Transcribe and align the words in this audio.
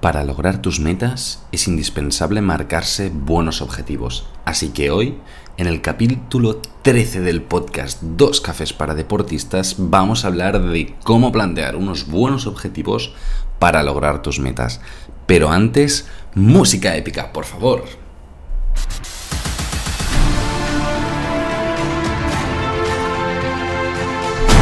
Para 0.00 0.22
lograr 0.22 0.62
tus 0.62 0.78
metas 0.78 1.42
es 1.50 1.66
indispensable 1.66 2.40
marcarse 2.40 3.10
buenos 3.12 3.60
objetivos. 3.60 4.28
Así 4.44 4.68
que 4.68 4.92
hoy, 4.92 5.18
en 5.56 5.66
el 5.66 5.82
capítulo 5.82 6.60
13 6.82 7.20
del 7.20 7.42
podcast 7.42 8.00
Dos 8.00 8.40
cafés 8.40 8.72
para 8.72 8.94
deportistas, 8.94 9.74
vamos 9.76 10.24
a 10.24 10.28
hablar 10.28 10.62
de 10.62 10.94
cómo 11.02 11.32
plantear 11.32 11.74
unos 11.74 12.06
buenos 12.06 12.46
objetivos 12.46 13.12
para 13.58 13.82
lograr 13.82 14.22
tus 14.22 14.38
metas. 14.38 14.80
Pero 15.26 15.50
antes, 15.50 16.06
música 16.36 16.94
épica, 16.94 17.32
por 17.32 17.44
favor. 17.44 17.82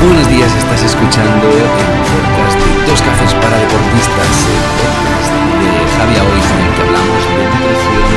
Buenos 0.03 0.29
días, 0.30 0.55
estás 0.55 0.82
escuchando 0.82 1.46
el 1.50 1.64
podcast 2.37 2.59
de 2.59 2.91
Dos 2.91 3.03
Cafés 3.03 3.34
para 3.34 3.59
Deportistas, 3.59 4.46
el 5.96 6.02
Javier 6.02 6.22
Hoy, 6.28 6.40
en 6.44 6.60
el 6.60 6.72
que 6.76 6.82
hablamos 6.84 7.22
de 7.24 7.43
nutrición 7.48 8.12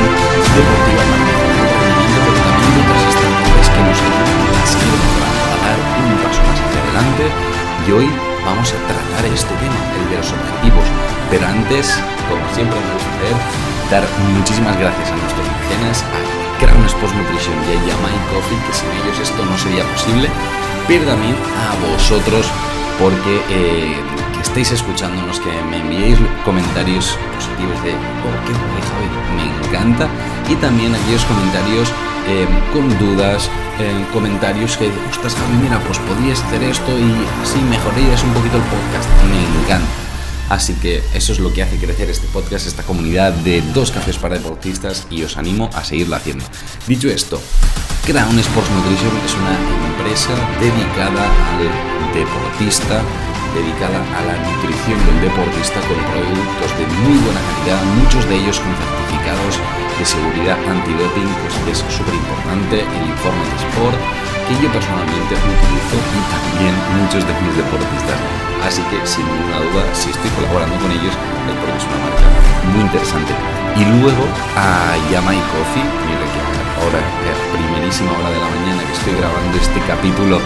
deportiva, 0.52 1.00
rendimiento, 1.00 2.18
pero 2.20 2.38
también 2.44 2.70
de 2.76 2.80
otras 2.84 3.04
estrategias 3.08 3.66
que 3.72 3.80
nos 3.80 3.98
ayudan 4.04 5.24
a 5.24 5.56
dar 5.64 5.78
un 5.80 6.12
paso 6.20 6.40
más 6.44 6.58
hacia 6.60 6.80
adelante. 6.84 7.24
Y 7.84 7.92
hoy 7.92 8.06
vamos 8.44 8.68
a 8.76 8.78
tratar 8.84 9.24
este 9.32 9.54
tema, 9.56 9.80
el 9.96 10.04
de 10.12 10.16
los 10.20 10.28
objetivos. 10.28 10.86
Pero 11.32 11.44
antes, 11.48 11.84
como 12.28 12.44
siempre 12.52 12.76
me 12.76 12.90
gusta 12.92 13.10
hacer, 13.16 13.36
dar 13.88 14.04
muchísimas 14.36 14.76
gracias 14.76 15.08
a 15.08 15.16
nuestros 15.16 15.46
mecenas, 15.48 16.04
a 16.04 16.20
Crown 16.60 16.84
Sports 16.84 17.16
Nutrition 17.16 17.56
y 17.64 17.68
a 17.72 17.78
Yamai 17.88 18.18
Coffee, 18.28 18.60
que 18.68 18.74
sin 18.76 18.92
ellos 19.00 19.16
esto 19.24 19.40
no 19.40 19.56
sería 19.56 19.84
posible 19.96 20.28
pero 20.90 21.04
también 21.06 21.36
a 21.54 21.92
vosotros 21.92 22.50
porque 22.98 23.40
eh, 23.48 23.94
estéis 24.42 24.72
escuchándonos, 24.72 25.40
que 25.40 25.50
me 25.70 25.78
enviéis 25.78 26.18
comentarios 26.44 27.16
positivos 27.34 27.82
de, 27.82 27.92
oh, 27.92 28.36
qué 28.46 28.52
guay, 28.52 28.82
Javi, 28.90 29.08
me 29.36 29.66
encanta, 29.66 30.08
y 30.48 30.54
también 30.56 30.94
aquellos 30.94 31.24
comentarios 31.24 31.88
eh, 32.28 32.46
con 32.72 32.88
dudas, 32.98 33.48
eh, 33.78 34.04
comentarios 34.12 34.76
que, 34.76 34.90
ostras, 35.10 35.34
Javi, 35.34 35.56
mira, 35.62 35.78
pues 35.86 35.98
podrías 35.98 36.42
hacer 36.42 36.62
esto 36.62 36.98
y 36.98 37.12
así 37.42 37.58
mejorarías 37.60 38.22
un 38.22 38.32
poquito 38.34 38.56
el 38.56 38.62
podcast, 38.64 39.08
me 39.28 39.62
encanta. 39.62 40.00
Así 40.50 40.74
que 40.74 41.00
eso 41.14 41.32
es 41.32 41.38
lo 41.38 41.52
que 41.52 41.62
hace 41.62 41.76
crecer 41.78 42.10
este 42.10 42.26
podcast, 42.26 42.66
esta 42.66 42.82
comunidad 42.82 43.32
de 43.32 43.62
dos 43.72 43.92
cafés 43.92 44.18
para 44.18 44.34
deportistas 44.34 45.06
y 45.08 45.22
os 45.22 45.36
animo 45.36 45.70
a 45.74 45.84
seguirlo 45.84 46.16
haciendo. 46.16 46.44
Dicho 46.88 47.08
esto, 47.08 47.40
Crown 48.04 48.36
Sports 48.40 48.70
Nutrition 48.70 49.16
es 49.24 49.34
una 49.34 49.56
empresa 49.90 50.32
dedicada 50.58 51.24
al 51.56 52.12
deportista, 52.12 53.00
dedicada 53.54 53.98
a 53.98 54.20
la 54.24 54.36
nutrición 54.38 54.98
del 55.06 55.30
deportista 55.30 55.80
con 55.86 55.98
productos 56.10 56.70
de 56.78 56.84
muy 57.02 57.18
buena 57.24 57.42
calidad, 57.42 57.80
muchos 58.02 58.22
de 58.28 58.34
ellos 58.38 58.58
con 58.60 58.72
certificados 58.74 59.54
de 59.98 60.04
seguridad 60.04 60.58
antidoping, 60.64 61.30
pues 61.42 61.54
es 61.68 61.78
súper 61.92 62.14
importante 62.14 62.82
el 62.82 63.04
informe 63.10 63.44
de 63.44 63.56
Sport 63.68 63.98
que 64.46 64.54
yo 64.62 64.68
personalmente 64.72 65.34
utilizo 65.34 65.96
y 65.98 66.20
también 66.30 66.74
muchos 66.98 67.22
de 67.22 67.32
mis 67.42 67.54
deportistas. 67.54 68.18
Así 68.66 68.82
que 68.90 68.98
sin 69.06 69.24
ninguna 69.24 69.62
duda, 69.62 69.82
si 69.94 70.10
estoy 70.10 70.30
colaborando 70.36 70.74
con 70.82 70.90
ellos 70.90 71.14
es 71.14 71.56
porque 71.58 71.78
es 71.78 71.86
una 71.86 72.00
marca 72.02 72.26
muy 72.72 72.82
interesante. 72.82 73.32
Y 73.78 73.82
luego 74.02 74.24
a 74.58 74.98
Yamai 75.10 75.38
Coffee, 75.54 75.86
mira 76.06 76.26
que 76.28 76.40
ahora, 76.82 76.98
a 76.98 77.34
primerísima 77.54 78.12
hora 78.12 78.30
de 78.30 78.40
la 78.40 78.50
mañana 78.50 78.82
que 78.84 78.92
estoy 78.92 79.14
grabando 79.14 79.54
este 79.56 79.80
capítulo, 79.86 80.40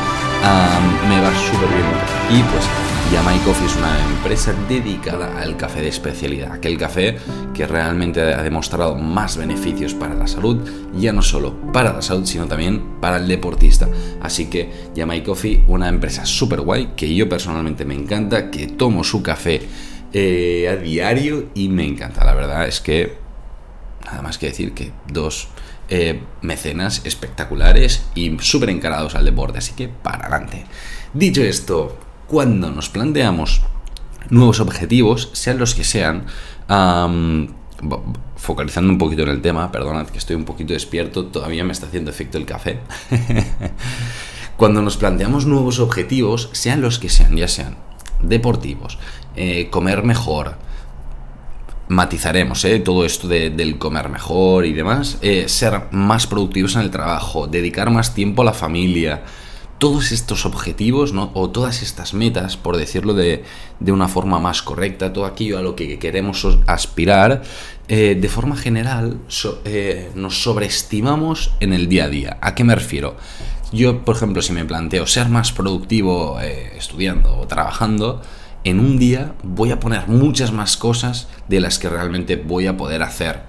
me 1.09 1.21
va 1.21 1.33
súper 1.35 1.69
bien. 1.69 2.39
Y 2.39 2.43
pues 2.43 2.65
Yamai 3.13 3.39
Coffee 3.41 3.67
es 3.67 3.77
una 3.77 4.05
empresa 4.07 4.55
dedicada 4.69 5.41
al 5.41 5.57
café 5.57 5.81
de 5.81 5.89
especialidad, 5.89 6.53
aquel 6.53 6.77
café 6.77 7.17
que 7.55 7.67
realmente 7.67 8.21
ha 8.21 8.43
demostrado 8.43 8.95
más 8.97 9.37
beneficios 9.37 9.95
para 9.95 10.15
la 10.15 10.27
salud, 10.27 10.59
ya 10.95 11.13
no 11.13 11.23
solo 11.23 11.55
para 11.73 11.93
la 11.93 12.03
salud, 12.03 12.27
sino 12.27 12.47
también 12.47 13.01
para 13.01 13.19
el 13.19 13.29
deportista. 13.29 13.89
Así 14.21 14.47
que 14.47 14.91
Yamai 14.95 15.23
Coffee, 15.23 15.65
una 15.69 15.89
empresa 15.89 16.27
súper 16.27 16.61
guay, 16.61 16.93
que 16.97 17.15
yo 17.15 17.29
personalmente 17.29 17.85
me 17.85 17.95
encanta, 17.95 18.51
que 18.51 18.67
tomo 18.67 19.05
su 19.05 19.23
café 19.23 19.63
eh, 20.13 20.69
a 20.69 20.77
diario 20.77 21.51
y 21.55 21.69
me 21.69 21.87
encanta. 21.87 22.25
La 22.25 22.35
verdad 22.35 22.67
es 22.67 22.81
que, 22.81 23.17
nada 24.05 24.23
más 24.23 24.39
que 24.39 24.47
decir 24.47 24.73
que 24.73 24.93
dos 25.11 25.49
eh, 25.89 26.23
mecenas 26.43 27.03
espectaculares 27.05 28.07
y 28.15 28.37
súper 28.41 28.71
encarados 28.71 29.15
al 29.15 29.25
deporte, 29.25 29.59
así 29.59 29.75
que 29.75 29.89
para 29.89 30.27
adelante. 30.27 30.65
Dicho 31.13 31.43
esto, 31.43 31.99
cuando 32.27 32.71
nos 32.71 32.89
planteamos 32.89 33.63
nuevos 34.31 34.61
objetivos, 34.61 35.31
sean 35.33 35.59
los 35.59 35.75
que 35.75 35.85
sean, 35.85 36.27
focalizando 38.37 38.91
un 38.93 38.99
poquito 38.99 39.23
en 39.23 39.29
el 39.29 39.43
tema, 39.43 39.71
perdonad 39.71 40.09
que 40.09 40.19
estoy 40.19 40.37
un 40.37 40.45
poquito 40.45 40.73
despierto, 40.73 41.27
todavía 41.27 41.65
me 41.65 41.73
está 41.73 41.87
haciendo 41.87 42.11
efecto 42.11 42.39
el 42.39 42.47
café. 42.47 42.81
Cuando 44.57 44.83
nos 44.83 44.97
planteamos 44.97 45.47
nuevos 45.47 45.81
objetivos, 45.81 46.49
sean 46.53 46.81
los 46.81 46.99
que 46.99 47.09
sean, 47.09 47.37
ya 47.37 47.49
sean 47.49 47.77
deportivos, 48.23 48.99
eh, 49.37 49.69
comer 49.71 50.03
mejor, 50.05 50.57
matizaremos 51.89 52.65
¿eh? 52.65 52.79
todo 52.81 53.05
esto 53.05 53.29
del 53.29 53.79
comer 53.79 54.09
mejor 54.09 54.67
y 54.67 54.73
demás, 54.73 55.19
eh, 55.23 55.49
ser 55.49 55.83
más 55.91 56.27
productivos 56.27 56.77
en 56.77 56.83
el 56.83 56.91
trabajo, 56.91 57.47
dedicar 57.47 57.91
más 57.91 58.15
tiempo 58.15 58.43
a 58.43 58.47
la 58.47 58.53
familia, 58.53 59.23
todos 59.79 60.13
estos 60.13 60.47
objetivos 60.47 61.13
¿no? 61.13 61.31
o 61.35 61.51
todas 61.51 61.83
estas 61.83 62.15
metas, 62.15 62.57
por 62.57 62.77
decirlo 62.77 63.13
de, 63.13 63.45
una 63.81 64.09
forma 64.09 64.39
más 64.39 64.63
correcta, 64.63 65.13
todo 65.13 65.27
aquello 65.27 65.59
a 65.59 65.63
lo 65.63 65.77
que 65.77 65.99
queremos 65.99 66.47
aspirar, 66.67 67.43
eh, 67.89 68.17
de 68.19 68.29
forma 68.29 68.57
general 68.57 69.19
nos 70.15 70.43
sobreestimamos 70.43 71.53
en 71.61 71.75
el 71.75 71.89
día 71.89 72.05
a 72.05 72.09
día. 72.09 72.39
¿A 72.41 72.55
qué 72.55 72.65
me 72.65 72.75
refiero? 72.75 73.17
Yo, 73.73 74.05
por 74.05 74.17
ejemplo, 74.17 74.41
si 74.41 74.53
me 74.53 74.65
planteo 74.65 75.07
ser 75.07 75.29
más 75.29 75.53
productivo 75.53 76.39
estudiando 76.41 77.37
o 77.37 77.47
trabajando, 77.47 78.23
en 78.65 78.81
un 78.81 78.99
día 78.99 79.35
voy 79.43 79.71
a 79.71 79.79
poner 79.79 80.09
muchas 80.09 80.53
más 80.53 80.77
cosas 80.77 81.29
de 81.49 81.61
las 81.61 81.79
que 81.79 81.89
realmente 81.89 82.37
voy 82.37 82.67
a 82.67 82.77
poder 82.77 83.03
hacer 83.03 83.43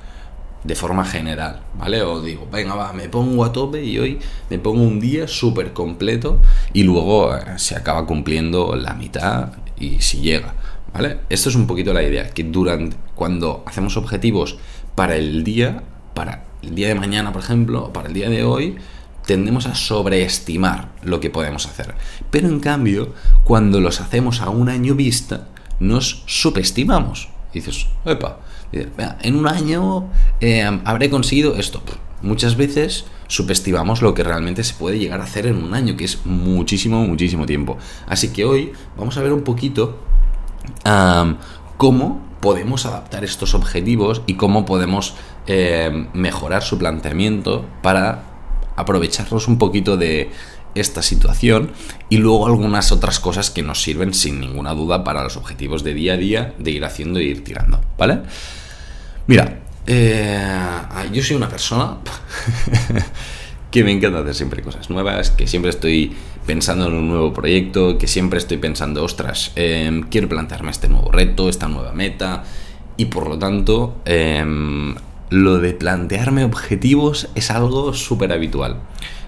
de 0.65 0.75
forma 0.75 1.05
general, 1.05 1.61
¿vale? 1.77 2.01
O 2.01 2.21
digo, 2.21 2.47
venga, 2.51 2.75
va, 2.75 2.91
me 2.91 3.07
pongo 3.07 3.45
a 3.45 3.51
tope 3.51 3.83
y 3.83 3.99
hoy 3.99 4.19
me 4.49 4.57
pongo 4.57 4.81
un 4.81 4.99
día 4.99 5.27
súper 5.27 5.73
completo 5.73 6.39
y 6.73 6.83
luego 6.83 7.35
eh, 7.35 7.43
se 7.57 7.75
acaba 7.75 8.05
cumpliendo 8.05 8.75
la 8.75 8.95
mitad 8.95 9.53
y 9.79 10.01
si 10.01 10.21
llega, 10.21 10.55
¿vale? 10.91 11.19
Esto 11.29 11.49
es 11.49 11.55
un 11.55 11.67
poquito 11.67 11.93
la 11.93 12.01
idea, 12.01 12.29
que 12.29 12.43
durante, 12.43 12.97
cuando 13.13 13.63
hacemos 13.67 13.95
objetivos 13.95 14.57
para 14.95 15.15
el 15.15 15.43
día, 15.43 15.83
para 16.15 16.45
el 16.63 16.73
día 16.73 16.87
de 16.87 16.95
mañana, 16.95 17.31
por 17.31 17.43
ejemplo, 17.43 17.85
o 17.85 17.93
para 17.93 18.07
el 18.07 18.13
día 18.15 18.29
de 18.29 18.43
hoy, 18.43 18.77
tendemos 19.25 19.65
a 19.65 19.75
sobreestimar 19.75 20.89
lo 21.03 21.19
que 21.19 21.29
podemos 21.29 21.65
hacer. 21.65 21.95
Pero 22.31 22.47
en 22.47 22.59
cambio, 22.59 23.13
cuando 23.43 23.79
los 23.81 24.01
hacemos 24.01 24.41
a 24.41 24.49
un 24.49 24.69
año 24.69 24.95
vista, 24.95 25.47
nos 25.79 26.23
subestimamos. 26.25 27.29
dices, 27.53 27.87
epa, 28.05 28.39
en 28.71 29.35
un 29.35 29.47
año 29.47 30.09
eh, 30.41 30.63
habré 30.83 31.09
conseguido 31.09 31.55
esto. 31.55 31.81
Muchas 32.21 32.55
veces 32.55 33.05
subestimamos 33.27 34.01
lo 34.01 34.13
que 34.13 34.23
realmente 34.23 34.63
se 34.63 34.73
puede 34.73 34.99
llegar 34.99 35.21
a 35.21 35.25
hacer 35.25 35.47
en 35.47 35.63
un 35.63 35.73
año, 35.73 35.95
que 35.95 36.05
es 36.05 36.25
muchísimo, 36.25 37.05
muchísimo 37.05 37.45
tiempo. 37.45 37.77
Así 38.07 38.29
que 38.29 38.45
hoy 38.45 38.73
vamos 38.97 39.17
a 39.17 39.21
ver 39.21 39.33
un 39.33 39.43
poquito 39.43 39.99
cómo 41.77 42.21
podemos 42.41 42.85
adaptar 42.85 43.23
estos 43.23 43.53
objetivos 43.53 44.21
y 44.27 44.35
cómo 44.35 44.65
podemos 44.65 45.15
eh, 45.47 46.07
mejorar 46.13 46.63
su 46.63 46.77
planteamiento 46.77 47.65
para 47.81 48.34
aprovecharnos 48.75 49.47
un 49.47 49.57
poquito 49.57 49.97
de 49.97 50.31
esta 50.75 51.01
situación 51.01 51.71
y 52.09 52.17
luego 52.17 52.47
algunas 52.47 52.91
otras 52.91 53.19
cosas 53.19 53.49
que 53.49 53.63
nos 53.63 53.81
sirven 53.81 54.13
sin 54.13 54.39
ninguna 54.39 54.73
duda 54.73 55.03
para 55.03 55.23
los 55.23 55.37
objetivos 55.37 55.83
de 55.83 55.93
día 55.93 56.13
a 56.13 56.17
día 56.17 56.53
de 56.59 56.71
ir 56.71 56.83
haciendo 56.83 57.19
e 57.19 57.23
ir 57.23 57.43
tirando, 57.43 57.79
¿vale? 57.97 58.19
Mira, 59.27 59.59
eh, 59.87 60.47
yo 61.13 61.23
soy 61.23 61.37
una 61.37 61.47
persona 61.47 61.97
que 63.71 63.83
me 63.83 63.91
encanta 63.91 64.19
hacer 64.19 64.35
siempre 64.35 64.61
cosas 64.61 64.89
nuevas, 64.89 65.31
que 65.31 65.47
siempre 65.47 65.69
estoy 65.69 66.15
pensando 66.45 66.87
en 66.87 66.93
un 66.93 67.07
nuevo 67.07 67.33
proyecto, 67.33 67.97
que 67.97 68.07
siempre 68.07 68.39
estoy 68.39 68.57
pensando, 68.57 69.03
ostras, 69.03 69.51
em, 69.55 70.03
quiero 70.03 70.29
plantearme 70.29 70.71
este 70.71 70.89
nuevo 70.89 71.11
reto, 71.11 71.49
esta 71.49 71.67
nueva 71.67 71.91
meta, 71.93 72.43
y 72.97 73.05
por 73.05 73.27
lo 73.27 73.37
tanto, 73.37 73.97
em, 74.05 74.95
lo 75.29 75.59
de 75.59 75.73
plantearme 75.73 76.43
objetivos 76.43 77.29
es 77.35 77.51
algo 77.51 77.93
súper 77.93 78.31
habitual. 78.31 78.77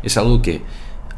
Es 0.04 0.18
algo 0.18 0.42
que 0.42 0.62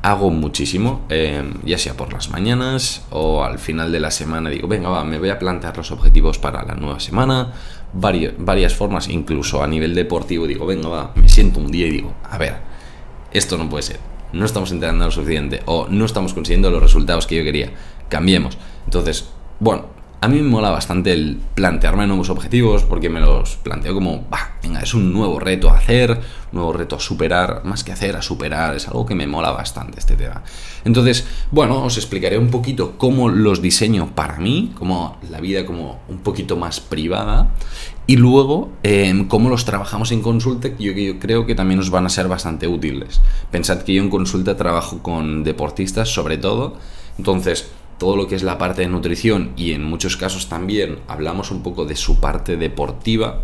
hago 0.02 0.31
muchísimo, 0.31 1.02
em, 1.10 1.54
ya 1.66 1.78
sea 1.78 1.96
por 1.96 2.14
las 2.14 2.30
mañanas 2.30 3.06
o 3.10 3.44
al 3.44 3.60
final 3.60 3.92
de 3.92 4.00
la 4.00 4.12
semana 4.12 4.50
digo, 4.50 4.68
venga, 4.68 4.90
va, 4.90 5.04
me 5.04 5.20
voy 5.20 5.30
a 5.30 5.38
plantear 5.38 5.76
los 5.76 5.92
objetivos 5.92 6.40
para 6.40 6.64
la 6.64 6.76
nueva 6.76 7.00
semana, 7.00 7.54
varias 7.94 8.76
formas, 8.76 9.10
incluso 9.10 9.62
a 9.62 9.68
nivel 9.68 9.94
deportivo 9.94 10.48
digo, 10.48 10.66
venga, 10.66 10.88
va, 10.88 11.12
me 11.16 11.28
siento 11.28 11.60
un 11.60 11.72
día 11.72 11.88
y 11.88 11.92
digo, 11.92 12.14
a 12.24 12.38
ver, 12.38 12.56
esto 13.31 13.58
no 13.58 13.70
puede 13.70 13.84
ser, 13.84 14.00
no 14.31 14.46
estamos 14.46 14.72
entrenando 14.72 15.06
lo 15.06 15.12
suficiente 15.12 15.62
o 15.66 15.88
no 15.90 16.06
estamos 16.06 16.34
consiguiendo 16.34 16.72
los 16.72 16.81
resultados 16.81 17.28
que 17.28 17.36
yo 17.36 17.44
quería, 17.44 17.72
cambiemos. 18.08 18.58
Entonces, 18.86 19.30
bueno, 19.60 19.88
a 20.21 20.27
mí 20.27 20.42
me 20.42 20.50
mola 20.50 20.69
bastante 20.69 21.13
el 21.13 21.39
plantearme 21.56 22.06
nuevos 22.06 22.30
objetivos 22.30 22.83
porque 22.83 23.10
me 23.10 23.21
los 23.21 23.56
planteo 23.56 23.94
como, 23.94 24.25
bah, 24.30 24.57
venga, 24.62 24.81
es 24.81 24.94
un 24.94 25.13
nuevo 25.13 25.39
reto 25.39 25.69
a 25.69 25.77
hacer, 25.77 26.12
un 26.12 26.19
nuevo 26.51 26.74
reto 26.74 26.98
a 26.98 27.00
superar, 27.00 27.62
más 27.63 27.86
que 27.86 27.94
hacer, 27.94 28.18
a 28.18 28.21
superar, 28.21 28.75
es 28.75 28.88
algo 28.88 29.06
que 29.06 29.16
me 29.16 29.27
mola 29.27 29.51
bastante 29.51 30.00
este 30.00 30.18
tema. 30.18 30.44
Entonces, 30.83 31.25
bueno, 31.51 31.83
os 31.83 31.95
explicaré 31.95 32.38
un 32.38 32.50
poquito 32.50 32.98
cómo 32.98 33.30
los 33.30 33.62
diseño 33.62 34.13
para 34.13 34.39
mí, 34.39 34.74
como 34.77 35.18
la 35.30 35.39
vida 35.39 35.66
como 35.66 36.01
un 36.10 36.18
poquito 36.18 36.57
más 36.57 36.81
privada 36.81 37.54
y 38.06 38.18
luego 38.18 38.71
em, 38.83 39.25
cómo 39.27 39.50
los 39.50 39.63
trabajamos 39.63 40.12
en 40.12 40.21
consulta, 40.21 40.68
yo, 40.80 40.92
yo 40.92 41.18
creo 41.19 41.45
que 41.45 41.56
también 41.56 41.80
os 41.80 41.92
van 41.92 42.06
a 42.06 42.10
ser 42.10 42.27
bastante 42.27 42.68
útiles. 42.68 43.21
Pensad 43.51 43.83
que 43.83 43.94
yo 43.94 44.04
en 44.04 44.10
consulta 44.10 44.57
trabajo 44.57 45.01
con 45.01 45.45
deportistas 45.45 46.10
sobre 46.10 46.38
todo, 46.38 46.75
entonces 47.18 47.69
todo 48.00 48.16
lo 48.16 48.28
que 48.28 48.36
es 48.36 48.44
la 48.44 48.57
parte 48.57 48.81
de 48.81 48.88
nutrición 48.88 49.51
y 49.56 49.74
en 49.74 49.84
muchos 49.84 50.18
casos 50.18 50.50
también 50.50 51.00
hablamos 51.07 51.51
un 51.51 51.62
poco 51.62 51.86
de 51.86 51.96
su 51.96 52.19
parte 52.19 52.57
deportiva. 52.57 53.44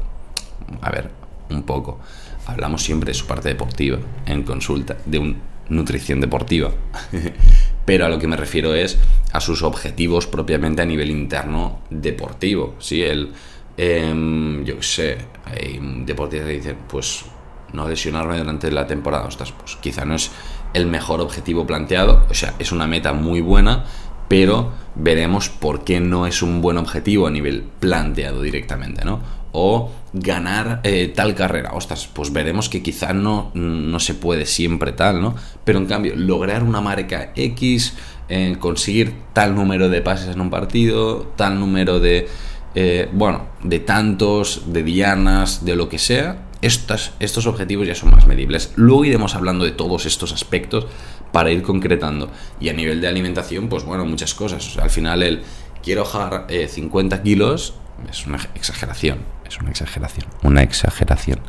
A 0.81 0.89
ver, 0.89 1.11
un 1.49 1.63
poco. 1.63 1.99
Hablamos 2.47 2.81
siempre 2.81 3.11
de 3.11 3.13
su 3.13 3.27
parte 3.27 3.49
deportiva 3.49 3.99
en 4.25 4.43
consulta, 4.43 4.97
de 5.05 5.19
un 5.19 5.37
nutrición 5.69 6.21
deportiva. 6.21 6.71
Pero 7.85 8.05
a 8.05 8.09
lo 8.09 8.19
que 8.19 8.27
me 8.27 8.37
refiero 8.37 8.73
es 8.73 8.97
a 9.31 9.39
sus 9.39 9.63
objetivos 9.63 10.27
propiamente 10.27 10.81
a 10.81 10.85
nivel 10.85 11.11
interno 11.11 11.81
deportivo. 11.89 12.75
¿sí? 12.79 13.03
El, 13.03 13.31
em, 13.77 14.63
yo 14.63 14.77
qué 14.77 14.83
sé, 14.83 15.17
hay 15.45 15.79
deportistas 16.05 16.47
que 16.47 16.53
dicen, 16.53 16.77
pues 16.87 17.25
no 17.73 17.87
lesionarme 17.87 18.37
durante 18.37 18.71
la 18.71 18.87
temporada. 18.87 19.25
Ostras, 19.25 19.51
pues 19.51 19.75
quizá 19.77 20.05
no 20.05 20.15
es 20.15 20.31
el 20.73 20.87
mejor 20.87 21.21
objetivo 21.21 21.67
planteado. 21.67 22.25
O 22.29 22.33
sea, 22.33 22.55
es 22.59 22.71
una 22.71 22.87
meta 22.87 23.13
muy 23.13 23.41
buena, 23.41 23.85
pero 24.27 24.71
veremos 24.95 25.49
por 25.49 25.83
qué 25.83 25.99
no 25.99 26.25
es 26.25 26.41
un 26.41 26.61
buen 26.61 26.77
objetivo 26.77 27.27
a 27.27 27.31
nivel 27.31 27.63
planteado 27.79 28.41
directamente, 28.41 29.05
¿no? 29.05 29.19
O 29.51 29.91
ganar 30.13 30.81
eh, 30.83 31.11
tal 31.13 31.33
carrera, 31.35 31.71
ostras, 31.73 32.09
pues 32.11 32.33
veremos 32.33 32.69
que 32.69 32.83
quizá 32.83 33.13
no, 33.13 33.51
no 33.53 33.99
se 33.99 34.13
puede 34.13 34.45
siempre 34.45 34.91
tal, 34.91 35.21
¿no? 35.21 35.35
Pero 35.63 35.79
en 35.79 35.85
cambio, 35.85 36.13
lograr 36.15 36.63
una 36.63 36.81
marca 36.81 37.31
X, 37.35 37.93
eh, 38.27 38.55
conseguir 38.59 39.13
tal 39.33 39.55
número 39.55 39.89
de 39.89 40.01
pases 40.01 40.33
en 40.33 40.41
un 40.41 40.49
partido, 40.49 41.31
tal 41.35 41.59
número 41.59 41.99
de, 41.99 42.27
eh, 42.73 43.09
bueno, 43.13 43.47
de 43.63 43.79
tantos, 43.79 44.73
de 44.73 44.83
dianas, 44.83 45.63
de 45.63 45.75
lo 45.75 45.87
que 45.87 45.99
sea, 45.99 46.45
estos 46.61 47.47
objetivos 47.47 47.87
ya 47.87 47.95
son 47.95 48.11
más 48.11 48.25
medibles. 48.25 48.71
Luego 48.75 49.05
iremos 49.05 49.35
hablando 49.35 49.65
de 49.65 49.71
todos 49.71 50.05
estos 50.05 50.33
aspectos 50.33 50.87
para 51.35 51.51
ir 51.51 51.63
concretando. 51.63 52.31
Y 52.61 52.69
a 52.69 52.73
nivel 52.73 53.01
de 53.01 53.09
alimentación, 53.09 53.67
pues 53.67 53.83
bueno, 53.83 54.05
muchas 54.05 54.33
cosas. 54.33 54.77
al 54.77 54.89
final 54.89 55.21
el 55.21 55.43
quiero 55.83 56.05
bajar 56.05 56.47
50 56.49 57.21
kilos 57.23 57.73
es 58.09 58.25
una 58.25 58.37
exageración. 58.55 59.17
Es 59.45 59.59
una 59.59 59.69
exageración. 59.69 60.27
Una 60.43 60.63
exageración. 60.63 61.41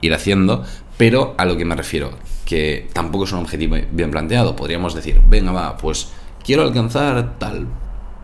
ir 0.00 0.12
haciendo, 0.12 0.64
pero 0.96 1.36
a 1.38 1.44
lo 1.44 1.56
que 1.56 1.64
me 1.64 1.76
refiero, 1.76 2.18
que 2.44 2.90
tampoco 2.92 3.26
es 3.26 3.32
un 3.32 3.38
objetivo 3.38 3.76
bien 3.92 4.10
planteado. 4.10 4.56
Podríamos 4.56 4.92
decir, 4.92 5.20
venga, 5.28 5.52
va, 5.52 5.76
pues 5.76 6.08
quiero 6.42 6.64
alcanzar 6.64 7.38
tal 7.38 7.68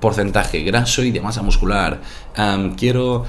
porcentaje 0.01 0.61
graso 0.63 1.05
y 1.05 1.11
de 1.11 1.21
masa 1.21 1.43
muscular. 1.43 2.01
quiero 2.77 3.27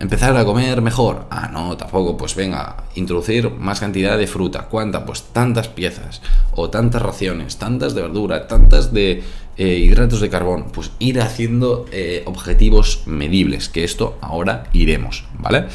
empezar 0.00 0.36
a 0.36 0.44
comer 0.44 0.82
mejor. 0.82 1.26
Ah, 1.30 1.48
no, 1.52 1.76
tampoco. 1.76 2.16
Pues 2.16 2.34
venga, 2.34 2.84
introducir 2.94 3.50
más 3.50 3.80
cantidad 3.80 4.16
de 4.18 4.26
fruta. 4.26 4.66
¿Cuánta? 4.68 5.04
Pues 5.04 5.24
tantas 5.32 5.68
piezas 5.68 6.22
o 6.54 6.70
tantas 6.70 7.02
raciones, 7.02 7.56
tantas 7.56 7.94
de 7.94 8.02
verdura, 8.02 8.46
tantas 8.46 8.92
de 8.92 9.24
eh, 9.56 9.66
hidratos 9.66 10.20
de 10.20 10.28
carbón. 10.28 10.66
Pues 10.72 10.92
ir 10.98 11.20
haciendo 11.20 11.86
eh, 11.90 12.22
objetivos 12.26 13.02
medibles, 13.06 13.68
que 13.68 13.84
esto 13.84 14.18
ahora 14.20 14.64
iremos, 14.72 15.24
¿vale? 15.38 15.66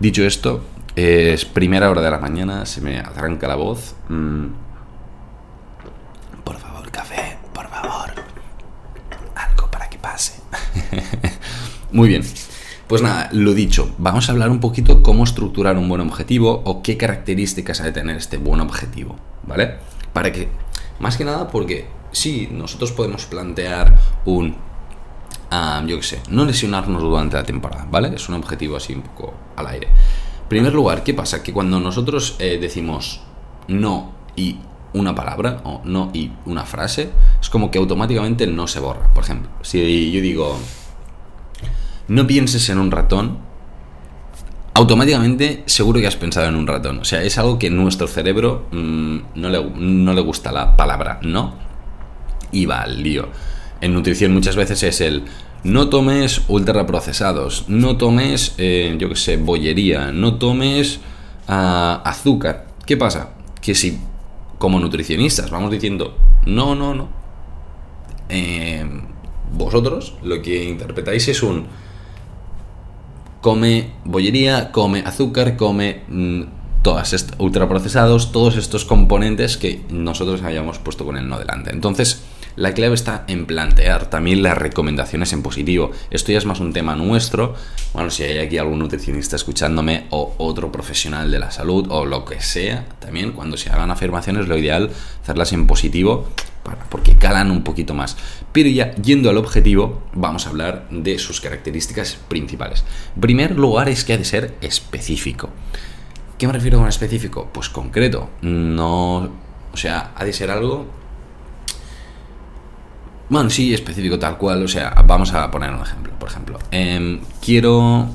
Dicho 0.00 0.24
esto, 0.24 0.62
es 0.96 1.44
primera 1.44 1.90
hora 1.90 2.02
de 2.02 2.10
la 2.10 2.18
mañana, 2.18 2.66
se 2.66 2.80
me 2.80 2.98
arranca 2.98 3.46
la 3.46 3.54
voz. 3.54 3.94
Mm. 4.08 4.46
Por 6.42 6.56
favor, 6.56 6.90
café, 6.90 7.38
por 7.54 7.68
favor. 7.68 8.18
Muy 11.92 12.08
bien. 12.08 12.22
Pues 12.86 13.02
nada, 13.02 13.28
lo 13.32 13.52
dicho, 13.52 13.94
vamos 13.98 14.28
a 14.28 14.32
hablar 14.32 14.50
un 14.50 14.60
poquito 14.60 15.02
cómo 15.02 15.24
estructurar 15.24 15.76
un 15.76 15.88
buen 15.88 16.00
objetivo 16.00 16.62
o 16.64 16.82
qué 16.82 16.96
características 16.96 17.80
ha 17.80 17.84
de 17.84 17.92
tener 17.92 18.16
este 18.16 18.38
buen 18.38 18.60
objetivo, 18.60 19.16
¿vale? 19.46 19.74
Para 20.14 20.32
que, 20.32 20.48
más 20.98 21.18
que 21.18 21.24
nada 21.26 21.48
porque 21.48 21.86
sí, 22.12 22.48
nosotros 22.50 22.92
podemos 22.92 23.26
plantear 23.26 23.98
un, 24.24 24.56
ah, 25.50 25.82
yo 25.86 25.98
qué 25.98 26.02
sé, 26.02 26.20
no 26.30 26.46
lesionarnos 26.46 27.02
durante 27.02 27.36
la 27.36 27.44
temporada, 27.44 27.86
¿vale? 27.90 28.14
Es 28.14 28.26
un 28.30 28.36
objetivo 28.36 28.76
así 28.76 28.94
un 28.94 29.02
poco 29.02 29.34
al 29.56 29.66
aire. 29.66 29.88
En 29.88 30.48
primer 30.48 30.72
lugar, 30.72 31.04
¿qué 31.04 31.12
pasa? 31.12 31.42
Que 31.42 31.52
cuando 31.52 31.78
nosotros 31.80 32.36
eh, 32.38 32.58
decimos 32.58 33.20
no 33.68 34.12
y 34.34 34.56
una 34.94 35.14
palabra 35.14 35.60
o 35.64 35.82
no 35.84 36.10
y 36.14 36.32
una 36.46 36.64
frase, 36.64 37.10
es 37.38 37.50
como 37.50 37.70
que 37.70 37.78
automáticamente 37.78 38.46
no 38.46 38.66
se 38.66 38.80
borra. 38.80 39.12
Por 39.12 39.24
ejemplo, 39.24 39.50
si 39.60 40.10
yo 40.10 40.22
digo, 40.22 40.58
no 42.08 42.26
pienses 42.26 42.68
en 42.70 42.78
un 42.78 42.90
ratón, 42.90 43.38
automáticamente 44.74 45.64
seguro 45.66 46.00
que 46.00 46.06
has 46.06 46.16
pensado 46.16 46.46
en 46.48 46.54
un 46.54 46.66
ratón. 46.66 46.98
O 47.00 47.04
sea, 47.04 47.22
es 47.22 47.36
algo 47.38 47.58
que 47.58 47.70
nuestro 47.70 48.06
cerebro 48.06 48.66
mm, 48.70 49.18
no, 49.34 49.48
le, 49.48 49.70
no, 49.76 50.12
le, 50.12 50.20
gusta 50.20 50.52
la 50.52 50.76
palabra 50.76 51.18
no 51.22 51.54
y 52.52 52.66
va 52.66 52.82
al 52.82 53.02
lío. 53.02 53.28
En 53.80 53.92
nutrición 53.92 54.32
muchas 54.32 54.56
veces 54.56 54.82
es 54.82 55.00
el 55.00 55.24
no 55.64 55.88
tomes 55.88 56.42
ultraprocesados, 56.48 57.64
no 57.68 57.96
tomes, 57.96 58.54
eh, 58.58 58.96
yo 58.98 59.08
qué 59.08 59.16
sé, 59.16 59.36
bollería, 59.36 60.12
no 60.12 60.36
tomes 60.36 61.00
ah, 61.48 62.00
azúcar. 62.04 62.68
¿Qué 62.86 62.96
pasa? 62.96 63.30
Que 63.60 63.74
si 63.74 63.98
como 64.58 64.78
nutricionistas 64.80 65.50
vamos 65.50 65.70
diciendo, 65.70 66.16
no, 66.46 66.74
no, 66.74 66.94
no, 66.94 67.08
eh, 68.28 68.84
vosotros 69.52 70.14
lo 70.22 70.40
que 70.42 70.64
interpretáis 70.64 71.26
es 71.28 71.42
un 71.42 71.66
come 73.40 73.90
bollería, 74.04 74.70
come 74.72 75.02
azúcar, 75.04 75.56
come 75.56 76.02
mm, 76.08 76.42
todas 76.82 77.26
ultraprocesados, 77.38 78.32
todos 78.32 78.56
estos 78.56 78.84
componentes 78.84 79.56
que 79.56 79.82
nosotros 79.90 80.42
hayamos 80.42 80.78
puesto 80.78 81.04
con 81.04 81.16
el 81.16 81.28
no 81.28 81.38
delante. 81.38 81.70
Entonces, 81.70 82.22
la 82.58 82.74
clave 82.74 82.94
está 82.94 83.24
en 83.28 83.46
plantear 83.46 84.10
también 84.10 84.42
las 84.42 84.58
recomendaciones 84.58 85.32
en 85.32 85.44
positivo. 85.44 85.92
Esto 86.10 86.32
ya 86.32 86.38
es 86.38 86.44
más 86.44 86.58
un 86.58 86.72
tema 86.72 86.96
nuestro. 86.96 87.54
Bueno, 87.94 88.10
si 88.10 88.24
hay 88.24 88.38
aquí 88.38 88.58
algún 88.58 88.80
nutricionista 88.80 89.36
escuchándome 89.36 90.06
o 90.10 90.34
otro 90.38 90.72
profesional 90.72 91.30
de 91.30 91.38
la 91.38 91.52
salud 91.52 91.86
o 91.88 92.04
lo 92.04 92.24
que 92.24 92.40
sea, 92.40 92.84
también 92.98 93.30
cuando 93.30 93.56
se 93.56 93.70
hagan 93.70 93.92
afirmaciones 93.92 94.48
lo 94.48 94.58
ideal 94.58 94.90
hacerlas 95.22 95.52
en 95.52 95.68
positivo 95.68 96.26
porque 96.90 97.16
calan 97.16 97.50
un 97.50 97.62
poquito 97.62 97.94
más. 97.94 98.16
Pero 98.52 98.68
ya 98.68 98.94
yendo 98.96 99.30
al 99.30 99.36
objetivo, 99.36 100.02
vamos 100.12 100.46
a 100.46 100.50
hablar 100.50 100.88
de 100.90 101.18
sus 101.18 101.40
características 101.40 102.18
principales. 102.28 102.84
En 103.14 103.20
primer 103.20 103.56
lugar 103.56 103.88
es 103.88 104.04
que 104.04 104.14
ha 104.14 104.18
de 104.18 104.24
ser 104.24 104.54
específico. 104.60 105.50
¿Qué 106.38 106.46
me 106.46 106.52
refiero 106.52 106.78
con 106.78 106.88
específico? 106.88 107.50
Pues 107.52 107.68
concreto. 107.68 108.30
No. 108.42 109.28
O 109.72 109.76
sea, 109.76 110.12
ha 110.16 110.24
de 110.24 110.32
ser 110.32 110.50
algo 110.50 110.86
bueno, 113.28 113.50
sí, 113.50 113.74
específico 113.74 114.18
tal 114.18 114.38
cual. 114.38 114.62
O 114.64 114.68
sea, 114.68 114.94
vamos 115.06 115.32
a 115.34 115.50
poner 115.50 115.72
un 115.72 115.82
ejemplo. 115.82 116.12
Por 116.18 116.30
ejemplo, 116.30 116.58
em, 116.70 117.20
quiero 117.44 118.08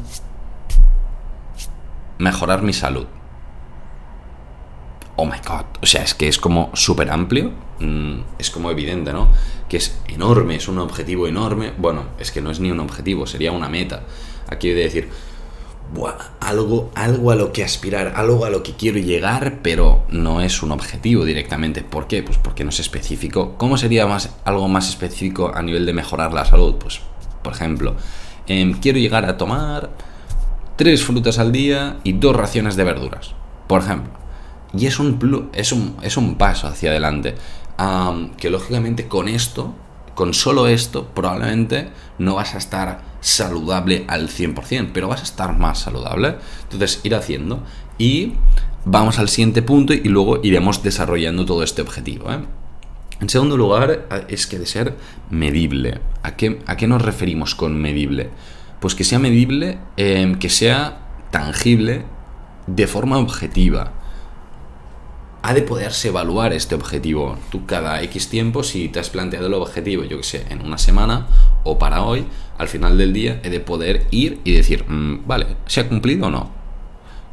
mejorar 2.18 2.64
mi 2.64 2.74
salud. 2.74 3.06
Oh 5.16 5.26
my 5.26 5.38
god. 5.48 5.66
O 5.82 5.86
sea, 5.86 6.02
es 6.02 6.16
que 6.16 6.28
es 6.28 6.40
como 6.40 6.72
súper 6.74 7.12
amplio. 7.12 7.52
Mm, 7.80 8.22
es 8.40 8.50
como 8.50 8.72
evidente, 8.72 9.14
¿no? 9.14 9.28
Que 9.70 9.78
es 9.78 10.00
enorme, 10.08 10.56
es 10.56 10.68
un 10.68 10.80
objetivo 10.80 11.28
enorme. 11.28 11.74
Bueno, 11.78 12.06
es 12.18 12.32
que 12.32 12.42
no 12.42 12.50
es 12.50 12.60
ni 12.60 12.72
un 12.72 12.80
objetivo, 12.80 13.28
sería 13.28 13.52
una 13.52 13.70
meta. 13.70 14.04
Aquí 14.50 14.70
he 14.70 14.74
de 14.74 14.84
decir, 14.84 15.10
algo, 16.40 16.92
algo 16.96 17.32
a 17.32 17.36
lo 17.36 17.52
que 17.52 17.64
aspirar, 17.64 18.14
algo 18.16 18.46
a 18.46 18.50
lo 18.50 18.64
que 18.64 18.74
quiero 18.74 19.00
llegar, 19.00 19.60
pero 19.62 20.04
no 20.10 20.42
es 20.42 20.62
un 20.62 20.72
objetivo 20.72 21.26
directamente. 21.26 21.82
¿Por 21.82 22.08
qué? 22.08 22.24
Pues 22.24 22.38
porque 22.38 22.64
no 22.64 22.70
es 22.70 22.80
específico. 22.80 23.56
¿Cómo 23.58 23.78
sería 23.78 24.08
más, 24.08 24.36
algo 24.46 24.68
más 24.68 24.90
específico 24.90 25.52
a 25.54 25.62
nivel 25.62 25.86
de 25.86 25.94
mejorar 25.94 26.34
la 26.34 26.46
salud? 26.46 26.76
Pues, 26.76 27.02
por 27.42 27.54
ejemplo, 27.54 27.96
em, 28.48 28.74
quiero 28.80 29.00
llegar 29.00 29.26
a 29.26 29.38
tomar 29.38 29.92
tres 30.76 31.04
frutas 31.04 31.40
al 31.40 31.52
día 31.52 31.98
y 32.04 32.14
dos 32.14 32.36
raciones 32.36 32.76
de 32.76 32.84
verduras, 32.84 33.36
por 33.68 33.82
ejemplo. 33.82 34.14
Y 34.76 34.88
es 34.88 35.00
un, 35.00 35.50
es 35.54 35.72
un, 35.72 35.96
es 36.02 36.18
un 36.18 36.36
paso 36.36 36.68
hacia 36.68 36.90
adelante. 36.90 37.36
que 38.38 38.50
lógicamente 38.50 39.08
con 39.08 39.28
esto, 39.28 39.74
con 40.16 40.34
solo 40.34 40.68
esto, 40.68 41.08
probablemente 41.14 41.90
no 42.18 42.36
vas 42.36 42.56
a 42.56 42.58
estar 42.58 43.13
saludable 43.24 44.04
al 44.08 44.28
100%, 44.28 44.92
pero 44.94 45.08
vas 45.08 45.22
a 45.22 45.24
estar 45.24 45.58
más 45.58 45.80
saludable. 45.80 46.36
Entonces, 46.64 47.00
ir 47.04 47.16
haciendo 47.16 47.64
y 47.98 48.34
vamos 48.86 49.18
al 49.18 49.30
siguiente 49.30 49.62
punto 49.62 49.94
y 49.94 50.04
luego 50.04 50.40
iremos 50.44 50.84
desarrollando 50.84 51.46
todo 51.46 51.64
este 51.64 51.82
objetivo. 51.82 52.32
¿eh? 52.32 52.40
En 53.22 53.30
segundo 53.30 53.56
lugar, 53.56 54.08
es 54.28 54.46
que 54.46 54.60
de 54.60 54.66
ser 54.66 54.96
medible. 55.30 56.02
¿A 56.22 56.36
qué, 56.36 56.60
a 56.68 56.76
qué 56.76 56.88
nos 56.88 57.02
referimos 57.02 57.56
con 57.56 57.82
medible? 57.82 58.30
Pues 58.82 58.94
que 58.96 59.06
sea 59.06 59.20
medible, 59.20 59.80
em, 59.96 60.36
que 60.36 60.50
sea 60.50 61.08
tangible 61.32 62.04
de 62.68 62.88
forma 62.88 63.18
objetiva. 63.18 63.94
Ha 65.44 65.54
de 65.54 65.62
poderse 65.62 66.08
evaluar 66.08 66.54
este 66.54 66.74
objetivo. 66.74 67.38
Tú 67.52 67.66
cada 67.66 68.02
X 68.02 68.30
tiempo, 68.30 68.64
si 68.64 68.90
te 68.90 69.00
has 69.00 69.10
planteado 69.10 69.48
el 69.48 69.54
objetivo, 69.54 70.04
yo 70.04 70.18
que 70.18 70.24
sé, 70.24 70.46
en 70.50 70.66
una 70.66 70.78
semana 70.78 71.28
o 71.64 71.78
para 71.78 72.02
hoy, 72.02 72.26
al 72.58 72.68
final 72.68 72.98
del 72.98 73.14
día 73.14 73.40
he 73.44 73.50
de 73.50 73.60
poder 73.60 74.08
ir 74.10 74.40
y 74.46 74.54
decir, 74.54 74.86
mm, 74.88 75.28
vale, 75.28 75.46
¿se 75.68 75.82
ha 75.82 75.90
cumplido 75.90 76.28
o 76.28 76.32
no? 76.32 76.50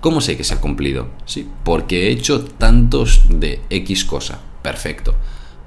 ¿Cómo 0.01 0.21
sé 0.21 0.37
que 0.37 0.45
se 0.45 0.55
ha 0.55 0.61
cumplido? 0.61 1.09
Sí, 1.25 1.49
porque 1.65 2.09
he 2.09 2.11
hecho 2.11 2.45
tantos 2.45 3.23
de 3.29 3.61
X 3.71 4.05
cosa. 4.05 4.41
Perfecto. 4.61 5.15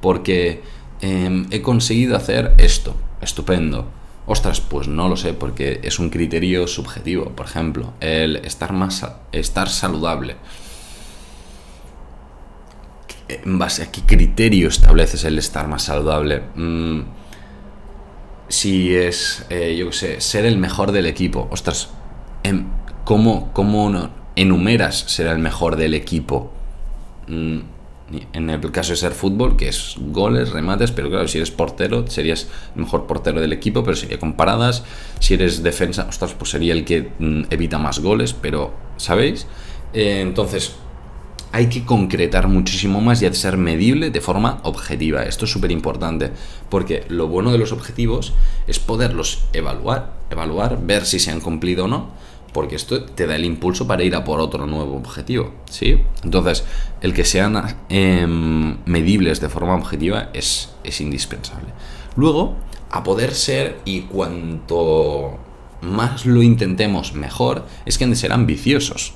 Porque 0.01 0.62
em, 1.01 1.47
he 1.50 1.62
conseguido 1.62 2.15
hacer 2.15 2.53
esto. 2.57 2.93
Estupendo 3.21 3.88
Ostras, 4.25 4.62
pues 4.62 4.88
no 4.88 5.09
lo 5.09 5.17
sé, 5.17 5.33
porque 5.33 5.81
es 5.83 6.00
un 6.00 6.09
criterio 6.09 6.65
subjetivo. 6.67 7.31
Por 7.31 7.45
ejemplo, 7.45 7.93
el 8.00 8.38
estar 8.38 8.71
más 8.71 9.05
estar 9.33 9.69
saludable. 9.69 10.38
¿En 13.27 13.58
base 13.58 13.84
a 13.84 13.92
qué 13.92 14.01
criterio 14.01 14.68
estableces 14.68 15.24
el 15.24 15.38
estar 15.38 15.68
más 15.68 15.84
saludable? 15.84 16.44
Mm, 16.56 17.01
si 18.50 18.96
es, 18.96 19.46
eh, 19.50 19.75
yo 19.77 19.89
qué 19.89 19.94
sé, 19.94 20.22
ser 20.22 20.46
el 20.46 20.58
mejor 20.58 20.92
del 20.92 21.06
equipo. 21.06 21.48
Ostras, 21.51 21.89
em, 22.44 22.68
¿cómo, 23.06 23.51
cómo 23.53 24.10
enumeras 24.36 24.98
ser 25.08 25.27
el 25.27 25.39
mejor 25.39 25.75
del 25.75 25.94
equipo? 25.94 26.51
Mm, 27.27 27.60
en 28.34 28.50
el 28.50 28.72
caso 28.72 28.92
de 28.92 28.98
ser 28.98 29.13
fútbol, 29.13 29.56
que 29.58 29.70
es 29.70 29.96
goles, 29.98 30.51
remates, 30.51 30.92
pero 30.92 31.10
claro, 31.10 31.27
si 31.27 31.38
eres 31.38 31.51
portero, 31.51 32.06
serías 32.08 32.48
el 32.75 32.82
mejor 32.82 33.08
portero 33.08 33.42
del 33.42 33.53
equipo, 33.53 33.84
pero 33.84 33.96
sería 33.96 34.20
con 34.20 34.34
paradas. 34.34 34.84
Si 35.20 35.34
eres 35.34 35.63
defensa, 35.63 36.06
ostras, 36.08 36.34
pues 36.34 36.51
sería 36.51 36.74
el 36.74 36.86
que 36.86 37.12
mm, 37.18 37.44
evita 37.50 37.80
más 37.80 38.00
goles, 38.00 38.34
pero, 38.34 38.74
¿sabéis? 38.98 39.48
Eh, 39.94 40.22
entonces, 40.22 40.75
hay 41.53 41.67
que 41.67 41.86
concretar 41.86 42.48
muchísimo 42.48 43.00
más 43.00 43.22
y 43.22 43.31
ser 43.33 43.57
medible 43.57 44.10
de 44.10 44.22
forma 44.22 44.60
objetiva. 44.63 45.22
Esto 45.24 45.45
es 45.45 45.51
súper 45.51 45.72
importante, 45.72 46.31
porque 46.67 47.05
lo 47.10 47.27
bueno 47.27 47.51
de 47.51 47.60
los 47.60 47.72
objetivos 47.72 48.33
es 48.65 48.79
poderlos 48.79 49.45
evaluar, 49.53 50.13
evaluar, 50.31 50.79
ver 50.83 51.05
si 51.05 51.19
se 51.19 51.29
han 51.31 51.39
cumplido 51.39 51.86
o 51.86 51.88
no 51.88 52.33
porque 52.53 52.75
esto 52.75 53.03
te 53.03 53.25
da 53.25 53.36
el 53.36 53.45
impulso 53.45 53.88
para 53.88 54.03
ir 54.03 54.15
a 54.15 54.24
por 54.24 54.39
otro 54.39 54.67
nuevo 54.67 54.95
objetivo, 54.95 55.51
¿sí? 55.69 56.00
Entonces, 56.24 56.63
el 57.01 57.12
que 57.12 57.25
sean 57.25 57.77
em, 57.89 58.77
medibles 58.86 59.41
de 59.41 59.50
forma 59.50 59.74
objetiva 59.74 60.29
es, 60.33 60.69
es 60.83 61.01
indispensable. 61.01 61.69
Luego, 62.15 62.55
a 62.91 63.03
poder 63.03 63.33
ser, 63.33 63.79
y 63.86 64.01
cuanto 64.01 65.39
más 65.81 66.27
lo 66.27 66.43
intentemos 66.43 67.13
mejor, 67.15 67.65
es 67.88 67.98
que 67.98 68.03
han 68.03 68.12
de 68.12 68.15
ser 68.15 68.31
ambiciosos. 68.31 69.15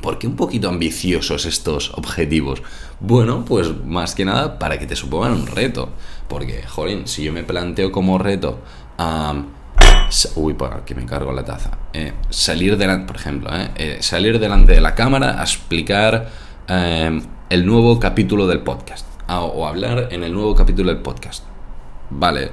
¿Por 0.00 0.18
qué 0.18 0.26
un 0.26 0.36
poquito 0.36 0.68
ambiciosos 0.68 1.44
estos 1.44 1.92
objetivos? 1.94 2.62
Bueno, 3.00 3.44
pues 3.44 3.68
más 3.84 4.14
que 4.14 4.24
nada 4.24 4.58
para 4.58 4.78
que 4.78 4.86
te 4.86 4.96
supongan 4.96 5.32
un 5.32 5.46
reto. 5.46 5.90
Porque, 6.28 6.62
jolín, 6.62 7.06
si 7.06 7.24
yo 7.24 7.32
me 7.32 7.42
planteo 7.42 7.90
como 7.90 8.18
reto 8.18 8.60
a 8.98 9.34
uy, 10.36 10.54
para 10.54 10.84
que 10.84 10.94
me 10.94 11.04
cargo 11.06 11.32
la 11.32 11.44
taza. 11.44 11.70
Eh, 11.92 12.12
salir 12.30 12.76
delante, 12.76 13.06
por 13.06 13.16
ejemplo, 13.16 13.50
eh, 13.52 13.70
eh, 13.76 13.98
salir 14.00 14.38
delante 14.38 14.72
de 14.72 14.80
la 14.80 14.94
cámara 14.94 15.40
a 15.40 15.42
explicar 15.42 16.48
el 16.68 17.64
nuevo 17.64 17.98
capítulo 17.98 18.46
del 18.46 18.60
podcast. 18.60 19.06
o 19.30 19.66
hablar 19.66 20.08
en 20.10 20.22
el 20.22 20.32
nuevo 20.32 20.54
capítulo 20.54 20.90
del 20.90 21.02
podcast. 21.02 21.44
Vale. 22.10 22.52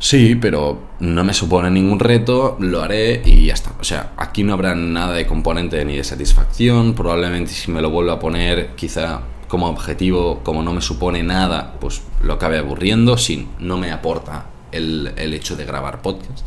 Sí, 0.00 0.34
pero 0.34 0.80
no 0.98 1.24
me 1.24 1.34
supone 1.34 1.70
ningún 1.70 2.00
reto, 2.00 2.56
lo 2.58 2.82
haré 2.82 3.20
y 3.22 3.46
ya 3.46 3.54
está. 3.54 3.72
O 3.78 3.84
sea, 3.84 4.14
aquí 4.16 4.42
no 4.42 4.54
habrá 4.54 4.74
nada 4.74 5.12
de 5.12 5.26
componente 5.26 5.84
ni 5.84 5.94
de 5.94 6.04
satisfacción. 6.04 6.94
Probablemente 6.94 7.52
si 7.52 7.70
me 7.70 7.82
lo 7.82 7.90
vuelvo 7.90 8.12
a 8.12 8.18
poner, 8.18 8.74
quizá 8.76 9.20
como 9.46 9.66
objetivo, 9.68 10.40
como 10.42 10.62
no 10.62 10.72
me 10.72 10.80
supone 10.80 11.22
nada, 11.22 11.74
pues 11.80 12.00
lo 12.22 12.32
acabe 12.32 12.56
aburriendo, 12.56 13.18
si 13.18 13.46
no 13.58 13.76
me 13.76 13.92
aporta 13.92 14.46
el, 14.72 15.12
hecho 15.18 15.54
de 15.54 15.66
grabar 15.66 16.00
podcast, 16.00 16.46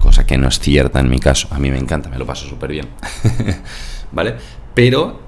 cosa 0.00 0.26
que 0.26 0.36
no 0.38 0.48
es 0.48 0.58
cierta 0.58 0.98
en 0.98 1.08
mi 1.08 1.20
caso, 1.20 1.46
a 1.52 1.58
mí 1.58 1.70
me 1.70 1.78
encanta, 1.78 2.08
me 2.08 2.18
lo 2.18 2.26
paso 2.26 2.48
súper 2.48 2.72
bien, 2.72 2.88
¿vale? 4.12 4.36
Pero, 4.74 5.20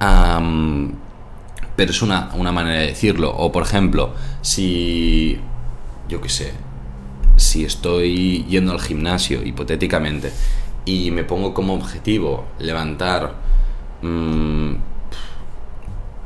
pero 1.76 1.90
es 1.90 2.02
una, 2.02 2.30
una 2.34 2.52
manera 2.52 2.80
de 2.80 2.86
decirlo, 2.86 3.30
o 3.36 3.52
por 3.52 3.64
ejemplo, 3.64 4.14
si, 4.40 5.38
yo 6.08 6.22
qué 6.22 6.28
sé, 6.30 6.54
si 7.40 7.64
estoy 7.64 8.44
yendo 8.48 8.72
al 8.72 8.80
gimnasio, 8.80 9.44
hipotéticamente, 9.44 10.32
y 10.84 11.10
me 11.10 11.24
pongo 11.24 11.54
como 11.54 11.74
objetivo 11.74 12.46
levantar 12.58 13.34
mm, 14.02 14.74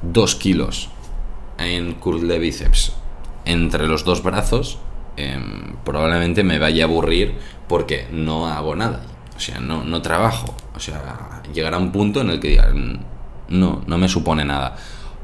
dos 0.03 0.35
kilos 0.35 0.91
en 1.59 1.95
curl 1.95 2.27
de 2.29 2.39
bíceps 2.39 2.93
entre 3.45 3.87
los 3.87 4.05
dos 4.05 4.23
brazos, 4.23 4.79
Em, 5.17 5.77
probablemente 5.85 6.43
me 6.43 6.59
vaya 6.59 6.85
a 6.85 6.87
aburrir 6.89 7.35
porque 7.69 8.09
no 8.11 8.49
hago 8.49 8.75
nada. 8.75 9.03
O 9.37 9.41
sea, 9.41 9.61
no, 9.61 9.85
no 9.85 10.03
trabajo. 10.03 10.55
O 10.75 10.81
sea, 10.81 11.43
llegará 11.53 11.79
un 11.79 11.93
punto 11.93 12.21
en 12.21 12.31
el 12.31 12.41
que 12.41 12.49
digan, 12.49 13.05
no, 13.49 13.83
no 13.87 13.99
me 13.99 14.09
supone 14.09 14.45
nada. 14.45 14.77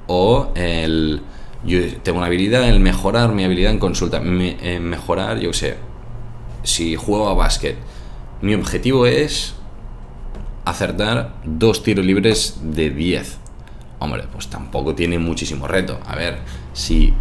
O 0.06 0.52
el, 0.54 1.23
yo 1.64 1.79
tengo 2.02 2.19
una 2.19 2.26
habilidad, 2.26 2.69
el 2.69 2.81
mejorar 2.81 3.33
mi 3.33 3.45
habilidad 3.45 3.73
en 3.73 3.79
consulta. 3.79 4.19
en 4.19 4.85
mejorar, 4.85 5.38
yo 5.38 5.52
sé, 5.52 5.76
si 6.62 6.97
juego 6.97 7.29
a 7.29 7.35
básquet, 7.35 7.76
mi 8.43 8.55
objetivo 8.55 9.07
es 9.07 9.55
acertar 10.64 11.35
dos 11.45 11.83
tiros 11.83 12.05
libres 12.05 12.61
de 12.62 12.90
10. 12.90 13.38
Hombre, 13.99 14.25
pues 14.33 14.49
tampoco 14.49 14.95
tiene 14.95 15.19
muchísimo 15.19 15.67
reto. 15.69 16.00
A 16.07 16.17
ver, 16.17 16.38
si 16.73 17.12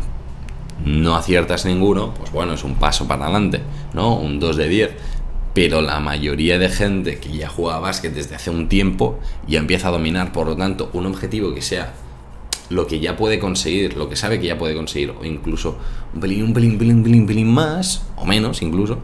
no 0.86 1.16
aciertas 1.16 1.66
ninguno, 1.66 2.14
pues 2.14 2.32
bueno, 2.32 2.54
es 2.54 2.64
un 2.64 2.76
paso 2.76 3.08
para 3.08 3.26
adelante, 3.26 3.62
¿no? 3.94 4.16
Un 4.16 4.40
2 4.40 4.56
de 4.56 4.68
10. 4.70 4.92
Pero 5.54 5.82
la 5.82 6.00
mayoría 6.00 6.58
de 6.58 6.70
gente 6.70 7.20
que 7.20 7.36
ya 7.36 7.50
juega 7.50 7.80
básquet 7.80 8.14
desde 8.14 8.36
hace 8.36 8.50
un 8.50 8.70
tiempo 8.70 9.20
ya 9.48 9.60
empieza 9.60 9.90
a 9.90 9.92
dominar, 9.92 10.32
por 10.32 10.48
lo 10.48 10.56
tanto, 10.56 10.90
un 10.94 11.06
objetivo 11.06 11.54
que 11.54 11.62
sea 11.62 11.94
lo 12.70 12.88
que 12.88 13.00
ya 13.00 13.18
puede 13.18 13.40
conseguir, 13.40 13.98
lo 13.98 14.10
que 14.10 14.16
sabe 14.16 14.40
que 14.40 14.48
ya 14.48 14.58
puede 14.58 14.76
conseguir, 14.76 15.12
o 15.12 15.26
incluso 15.26 15.78
un 16.14 16.22
pelín, 16.22 16.44
un 16.44 16.54
pelín, 16.54 16.78
pelín, 16.78 17.04
pelín, 17.04 17.28
pelín 17.28 17.52
más, 17.52 18.06
o 18.16 18.26
menos 18.26 18.62
incluso, 18.62 19.00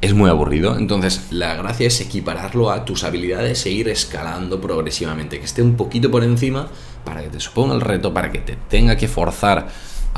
es 0.00 0.14
muy 0.14 0.30
aburrido. 0.30 0.76
Entonces, 0.76 1.28
la 1.30 1.54
gracia 1.56 1.86
es 1.86 2.00
equipararlo 2.00 2.70
a 2.70 2.84
tus 2.84 3.04
habilidades 3.04 3.64
e 3.66 3.70
ir 3.70 3.88
escalando 3.88 4.60
progresivamente, 4.60 5.38
que 5.38 5.44
esté 5.44 5.62
un 5.62 5.76
poquito 5.76 6.10
por 6.10 6.24
encima 6.24 6.68
para 7.04 7.22
que 7.22 7.28
te 7.28 7.40
suponga 7.40 7.74
el 7.74 7.80
reto, 7.80 8.12
para 8.12 8.30
que 8.30 8.38
te 8.38 8.56
tenga 8.68 8.96
que 8.96 9.08
forzar 9.08 9.68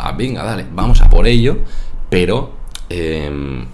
Ah, 0.03 0.13
venga, 0.13 0.43
dale, 0.43 0.65
vamos 0.73 1.03
a 1.03 1.11
por 1.11 1.27
ello, 1.27 1.59
pero 2.09 2.53
em, 2.89 3.67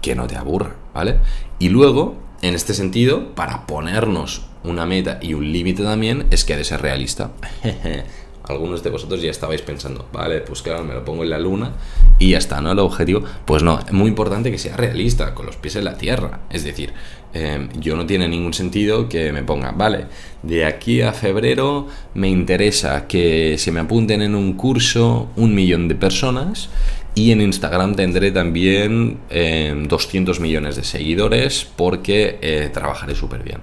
que 0.00 0.14
no 0.14 0.28
te 0.28 0.36
aburra, 0.36 0.76
¿vale? 0.94 1.18
Y 1.58 1.70
luego, 1.70 2.14
en 2.40 2.54
este 2.54 2.72
sentido, 2.72 3.34
para 3.34 3.66
ponernos 3.66 4.45
una 4.66 4.86
meta 4.86 5.18
y 5.20 5.34
un 5.34 5.50
límite 5.52 5.82
también, 5.82 6.26
es 6.30 6.44
que 6.44 6.54
ha 6.54 6.56
de 6.56 6.64
ser 6.64 6.82
realista. 6.82 7.32
Algunos 8.44 8.84
de 8.84 8.90
vosotros 8.90 9.20
ya 9.20 9.30
estabais 9.30 9.62
pensando, 9.62 10.08
vale, 10.12 10.40
pues 10.40 10.62
claro, 10.62 10.84
me 10.84 10.94
lo 10.94 11.04
pongo 11.04 11.24
en 11.24 11.30
la 11.30 11.38
luna 11.38 11.72
y 12.20 12.30
ya 12.30 12.38
está, 12.38 12.60
¿no? 12.60 12.70
El 12.70 12.78
objetivo, 12.78 13.24
pues 13.44 13.64
no, 13.64 13.80
es 13.80 13.92
muy 13.92 14.08
importante 14.08 14.52
que 14.52 14.58
sea 14.58 14.76
realista, 14.76 15.34
con 15.34 15.46
los 15.46 15.56
pies 15.56 15.74
en 15.74 15.84
la 15.84 15.96
tierra. 15.96 16.42
Es 16.50 16.62
decir, 16.62 16.92
Em, 17.38 17.68
yo 17.78 17.96
no 17.96 18.06
tiene 18.06 18.28
ningún 18.28 18.54
sentido 18.54 19.10
que 19.10 19.30
me 19.30 19.42
ponga, 19.42 19.72
vale, 19.72 20.06
de 20.42 20.64
aquí 20.64 21.02
a 21.02 21.12
febrero 21.12 21.86
me 22.14 22.30
interesa 22.30 23.06
que 23.06 23.58
se 23.58 23.70
me 23.72 23.80
apunten 23.80 24.22
en 24.22 24.34
un 24.34 24.54
curso 24.54 25.28
un 25.36 25.54
millón 25.54 25.86
de 25.86 25.96
personas 25.96 26.70
y 27.14 27.32
en 27.32 27.42
Instagram 27.42 27.94
tendré 27.94 28.30
también 28.30 29.18
200 29.28 30.36
em, 30.36 30.42
millones 30.42 30.76
de 30.76 30.84
seguidores 30.84 31.66
porque 31.76 32.38
eh, 32.40 32.70
trabajaré 32.72 33.14
súper 33.14 33.42
bien. 33.42 33.60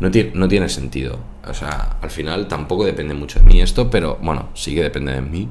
No, 0.00 0.10
no 0.34 0.48
tiene 0.48 0.68
sentido. 0.68 1.18
O 1.46 1.54
sea, 1.54 1.96
al 2.00 2.10
final 2.10 2.48
tampoco 2.48 2.84
depende 2.84 3.14
mucho 3.14 3.38
de 3.38 3.46
mí 3.46 3.60
esto, 3.60 3.90
pero 3.90 4.18
bueno, 4.20 4.50
sí 4.54 4.74
que 4.74 4.82
depende 4.82 5.12
de 5.12 5.22
mí. 5.22 5.48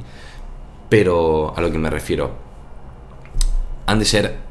Pero 0.90 1.54
a 1.58 1.62
lo 1.62 1.72
que 1.72 1.78
me 1.78 1.90
refiero, 1.90 2.36
han 3.88 4.00
de 4.00 4.06
ser 4.06 4.46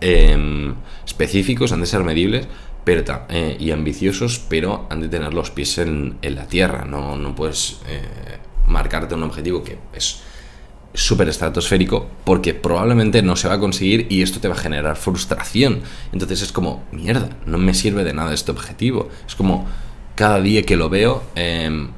Em, 0.00 0.74
específicos, 1.06 1.72
han 1.72 1.80
de 1.80 1.86
ser 1.86 2.04
medibles 2.04 2.46
pero, 2.84 3.02
eh, 3.30 3.56
y 3.58 3.70
ambiciosos, 3.70 4.38
pero 4.38 4.86
han 4.90 5.00
de 5.00 5.08
tener 5.08 5.34
los 5.34 5.50
pies 5.50 5.78
en, 5.78 6.18
la 6.22 6.46
tierra. 6.46 6.84
No, 6.84 7.16
no 7.16 7.34
puedes 7.34 7.80
eh, 7.88 8.38
marcarte 8.66 9.14
un 9.14 9.24
objetivo 9.24 9.64
que 9.64 9.78
es 9.92 10.22
súper 10.96 11.28
estratosférico 11.28 12.08
porque 12.24 12.54
probablemente 12.54 13.22
no 13.22 13.36
se 13.36 13.48
va 13.48 13.54
a 13.54 13.60
conseguir 13.60 14.06
y 14.08 14.22
esto 14.22 14.40
te 14.40 14.48
va 14.48 14.54
a 14.54 14.58
generar 14.58 14.96
frustración. 14.96 15.80
Entonces 16.12 16.42
es 16.42 16.52
como, 16.52 16.82
mierda, 16.90 17.28
no 17.44 17.58
me 17.58 17.74
sirve 17.74 18.02
de 18.02 18.14
nada 18.14 18.32
este 18.32 18.50
objetivo. 18.50 19.08
Es 19.26 19.36
como, 19.36 19.66
cada 20.14 20.40
día 20.40 20.62
que 20.62 20.76
lo 20.76 20.88
veo, 20.88 21.22
em, 21.34 21.90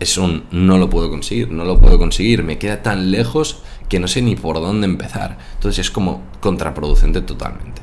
es 0.00 0.18
un 0.18 0.44
no 0.50 0.78
lo 0.78 0.90
puedo 0.90 1.08
conseguir, 1.10 1.50
no 1.50 1.64
lo 1.64 1.78
puedo 1.78 1.98
conseguir, 1.98 2.42
me 2.42 2.58
queda 2.58 2.82
tan 2.82 3.10
lejos 3.10 3.62
que 3.88 4.00
no 4.00 4.08
sé 4.08 4.20
ni 4.22 4.34
por 4.34 4.56
dónde 4.56 4.86
empezar. 4.86 5.38
Entonces 5.54 5.86
es 5.86 5.90
como 5.90 6.22
contraproducente 6.40 7.20
totalmente. 7.20 7.82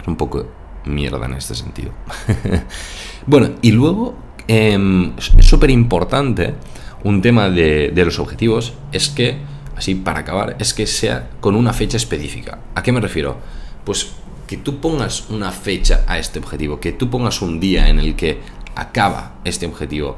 Es 0.00 0.08
un 0.08 0.16
poco 0.16 0.48
mierda 0.84 1.24
en 1.26 1.34
este 1.34 1.54
sentido. 1.54 1.92
bueno, 3.26 3.50
y 3.62 3.70
luego 3.70 4.16
em, 4.48 5.12
es 5.16 5.46
súper 5.46 5.70
importante 5.70 6.54
un 7.04 7.22
tema 7.22 7.48
de 7.50 8.02
los 8.04 8.18
objetivos, 8.18 8.72
es 8.90 9.10
que, 9.10 9.38
así 9.76 9.94
para 9.94 10.20
acabar, 10.20 10.56
es 10.58 10.74
que 10.74 10.86
sea 10.86 11.30
con 11.40 11.54
una 11.54 11.72
fecha 11.72 11.96
específica. 11.96 12.60
¿A 12.74 12.82
qué 12.82 12.92
me 12.92 13.00
refiero? 13.00 13.36
Pues 13.84 14.12
que 14.46 14.56
tú 14.56 14.80
pongas 14.80 15.28
una 15.30 15.52
fecha 15.52 16.04
a 16.06 16.18
este 16.18 16.38
objetivo, 16.38 16.80
que 16.80 16.92
tú 16.92 17.10
pongas 17.10 17.42
un 17.42 17.60
día 17.60 17.88
en 17.88 17.98
el 17.98 18.16
que 18.16 18.40
acaba 18.74 19.36
este 19.44 19.66
objetivo. 19.66 20.16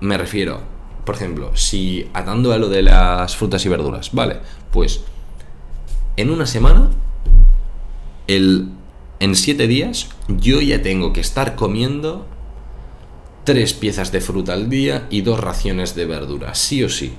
Me 0.00 0.18
refiero, 0.18 0.60
por 1.04 1.14
ejemplo, 1.14 1.56
si 1.56 2.08
atando 2.14 2.52
a 2.52 2.58
lo 2.58 2.68
de 2.68 2.82
las 2.82 3.36
frutas 3.36 3.64
y 3.64 3.68
verduras, 3.68 4.10
vale, 4.12 4.38
pues 4.70 5.04
en 6.16 6.30
una 6.30 6.46
semana, 6.46 6.90
el, 8.26 8.68
en 9.20 9.34
siete 9.34 9.66
días, 9.66 10.08
yo 10.28 10.60
ya 10.60 10.82
tengo 10.82 11.12
que 11.12 11.20
estar 11.20 11.54
comiendo 11.54 12.26
tres 13.44 13.74
piezas 13.74 14.10
de 14.10 14.20
fruta 14.20 14.54
al 14.54 14.70
día 14.70 15.06
y 15.10 15.20
dos 15.20 15.38
raciones 15.38 15.94
de 15.94 16.06
verdura, 16.06 16.54
sí 16.54 16.82
o 16.82 16.88
sí. 16.88 17.14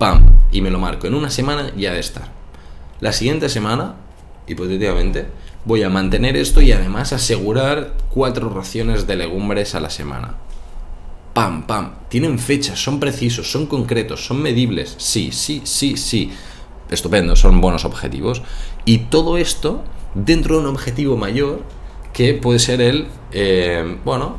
¡Pam! 0.00 0.32
Y 0.50 0.62
me 0.62 0.70
lo 0.70 0.78
marco. 0.78 1.06
En 1.06 1.12
una 1.12 1.28
semana 1.28 1.72
ya 1.76 1.92
de 1.92 2.00
estar. 2.00 2.32
La 3.00 3.12
siguiente 3.12 3.50
semana, 3.50 3.96
hipotéticamente, 4.46 5.26
voy 5.66 5.82
a 5.82 5.90
mantener 5.90 6.38
esto 6.38 6.62
y 6.62 6.72
además 6.72 7.12
asegurar 7.12 7.92
cuatro 8.08 8.48
raciones 8.48 9.06
de 9.06 9.16
legumbres 9.16 9.74
a 9.74 9.80
la 9.80 9.90
semana. 9.90 10.36
Pam, 11.34 11.66
pam. 11.66 11.96
Tienen 12.08 12.38
fechas, 12.38 12.82
son 12.82 12.98
precisos, 12.98 13.52
son 13.52 13.66
concretos, 13.66 14.24
son 14.24 14.40
medibles. 14.40 14.94
Sí, 14.96 15.32
sí, 15.32 15.60
sí, 15.64 15.98
sí. 15.98 16.32
Estupendo, 16.90 17.36
son 17.36 17.60
buenos 17.60 17.84
objetivos. 17.84 18.40
Y 18.86 19.00
todo 19.10 19.36
esto 19.36 19.84
dentro 20.14 20.54
de 20.54 20.62
un 20.62 20.68
objetivo 20.68 21.18
mayor 21.18 21.62
que 22.14 22.32
puede 22.32 22.58
ser 22.58 22.80
el, 22.80 23.08
eh, 23.32 23.98
bueno, 24.06 24.38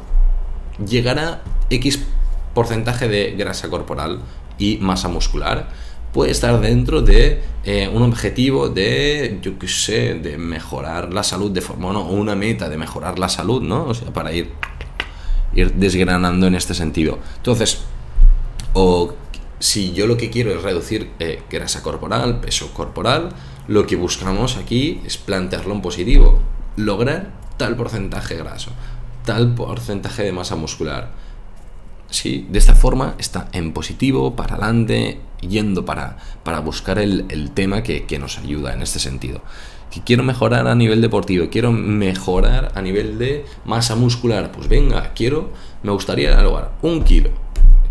llegar 0.84 1.20
a 1.20 1.44
X 1.70 2.00
porcentaje 2.56 3.08
de 3.08 3.36
grasa 3.38 3.70
corporal 3.70 4.22
y 4.62 4.78
masa 4.78 5.08
muscular 5.08 5.70
puede 6.14 6.32
estar 6.32 6.60
dentro 6.62 7.02
de 7.02 7.42
eh, 7.64 7.90
un 7.92 8.04
objetivo 8.04 8.70
de, 8.70 9.40
yo 9.42 9.58
qué 9.58 9.68
sé, 9.68 10.14
de 10.16 10.38
mejorar 10.38 11.14
la 11.14 11.24
salud 11.24 11.52
de 11.52 11.62
forma, 11.62 11.90
o 11.90 12.12
una 12.12 12.36
meta 12.36 12.70
de 12.70 12.78
mejorar 12.78 13.18
la 13.18 13.30
salud, 13.30 13.62
¿no? 13.62 13.86
O 13.86 13.94
sea, 13.94 14.12
para 14.12 14.34
ir, 14.34 14.52
ir 15.56 15.74
desgranando 15.74 16.48
en 16.48 16.56
este 16.56 16.74
sentido. 16.74 17.18
Entonces, 17.38 17.80
o 18.74 19.14
si 19.60 19.94
yo 19.94 20.06
lo 20.06 20.18
que 20.18 20.30
quiero 20.30 20.52
es 20.52 20.62
reducir 20.62 21.12
eh, 21.20 21.42
grasa 21.50 21.82
corporal, 21.82 22.40
peso 22.40 22.74
corporal, 22.74 23.30
lo 23.68 23.88
que 23.88 23.96
buscamos 23.96 24.58
aquí 24.58 25.02
es 25.06 25.18
plantearlo 25.18 25.74
en 25.74 25.82
positivo, 25.82 26.42
lograr 26.76 27.32
tal 27.58 27.76
porcentaje 27.78 28.36
graso, 28.36 28.72
tal 29.24 29.56
porcentaje 29.56 30.24
de 30.24 30.32
masa 30.34 30.56
muscular 30.56 31.12
Sí, 32.12 32.46
de 32.50 32.60
esta 32.60 32.76
forma 32.76 33.16
está 33.20 33.48
en 33.54 33.72
positivo, 33.72 34.36
para 34.36 34.56
adelante, 34.56 35.20
yendo 35.40 35.86
para, 35.86 36.18
para 36.44 36.60
buscar 36.60 37.00
el, 37.00 37.52
tema 37.54 37.84
que, 37.84 38.06
nos 38.20 38.38
ayuda 38.38 38.74
en 38.74 38.82
este 38.82 39.00
sentido. 39.00 39.42
Que 39.90 40.02
quiero 40.02 40.22
mejorar 40.22 40.68
a 40.68 40.76
nivel 40.76 41.02
deportivo, 41.02 41.48
quiero 41.50 41.72
mejorar 41.72 42.74
a 42.76 42.82
nivel 42.82 43.18
de 43.18 43.46
masa 43.64 43.96
muscular. 43.96 44.52
Pues 44.52 44.68
venga, 44.68 45.14
quiero, 45.14 45.52
me 45.84 45.92
gustaría 45.94 46.40
lograr 46.42 46.74
un 46.82 47.04
kilo. 47.04 47.30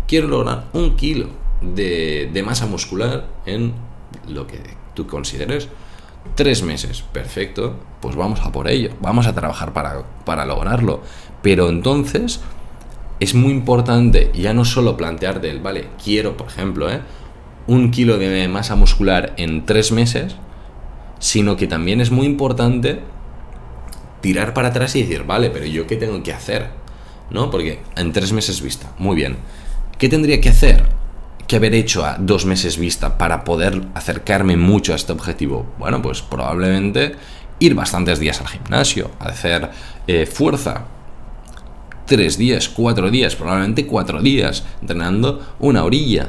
Quiero 0.07 0.27
lograr 0.27 0.65
un 0.73 0.95
kilo 0.95 1.27
de, 1.61 2.29
de 2.31 2.43
masa 2.43 2.67
muscular 2.67 3.27
en 3.47 3.73
lo 4.27 4.45
que 4.45 4.59
tú 4.93 5.07
consideres 5.07 5.67
tres 6.35 6.61
meses. 6.61 7.01
Perfecto, 7.01 7.75
pues 8.01 8.15
vamos 8.15 8.39
a 8.41 8.51
por 8.51 8.67
ello. 8.67 8.91
Vamos 9.01 9.25
a 9.25 9.33
trabajar 9.33 9.73
para, 9.73 10.03
para 10.25 10.45
lograrlo. 10.45 11.01
Pero 11.41 11.69
entonces 11.69 12.39
es 13.21 13.35
muy 13.35 13.51
importante 13.51 14.31
ya 14.33 14.51
no 14.53 14.65
solo 14.65 14.97
plantear 14.97 15.41
del, 15.41 15.59
vale, 15.59 15.89
quiero, 16.03 16.35
por 16.35 16.47
ejemplo, 16.47 16.91
¿eh? 16.91 17.01
un 17.67 17.91
kilo 17.91 18.17
de 18.17 18.47
masa 18.47 18.75
muscular 18.75 19.33
en 19.37 19.63
tres 19.67 19.91
meses, 19.91 20.35
sino 21.19 21.55
que 21.55 21.67
también 21.67 22.01
es 22.01 22.09
muy 22.09 22.25
importante 22.25 22.99
tirar 24.21 24.55
para 24.55 24.69
atrás 24.69 24.95
y 24.95 25.03
decir, 25.03 25.23
vale, 25.23 25.51
pero 25.51 25.67
yo 25.67 25.85
qué 25.85 25.97
tengo 25.97 26.23
que 26.23 26.33
hacer, 26.33 26.69
¿no? 27.29 27.51
Porque 27.51 27.79
en 27.95 28.11
tres 28.11 28.33
meses 28.33 28.59
vista, 28.59 28.91
muy 28.97 29.15
bien. 29.15 29.37
¿Qué 29.99 30.09
tendría 30.09 30.41
que 30.41 30.49
hacer? 30.49 30.83
¿Qué 31.45 31.57
haber 31.57 31.75
hecho 31.75 32.03
a 32.03 32.17
dos 32.17 32.47
meses 32.47 32.79
vista 32.79 33.19
para 33.19 33.43
poder 33.43 33.83
acercarme 33.93 34.57
mucho 34.57 34.93
a 34.93 34.95
este 34.95 35.11
objetivo? 35.11 35.67
Bueno, 35.77 36.01
pues 36.01 36.23
probablemente 36.23 37.11
ir 37.59 37.75
bastantes 37.75 38.17
días 38.17 38.41
al 38.41 38.47
gimnasio, 38.47 39.11
hacer 39.19 39.69
eh, 40.07 40.25
fuerza, 40.25 40.85
tres 42.11 42.37
días, 42.37 42.67
cuatro 42.67 43.09
días, 43.09 43.37
probablemente 43.37 43.87
cuatro 43.87 44.21
días, 44.21 44.65
entrenando 44.81 45.39
una 45.59 45.85
orilla. 45.85 46.27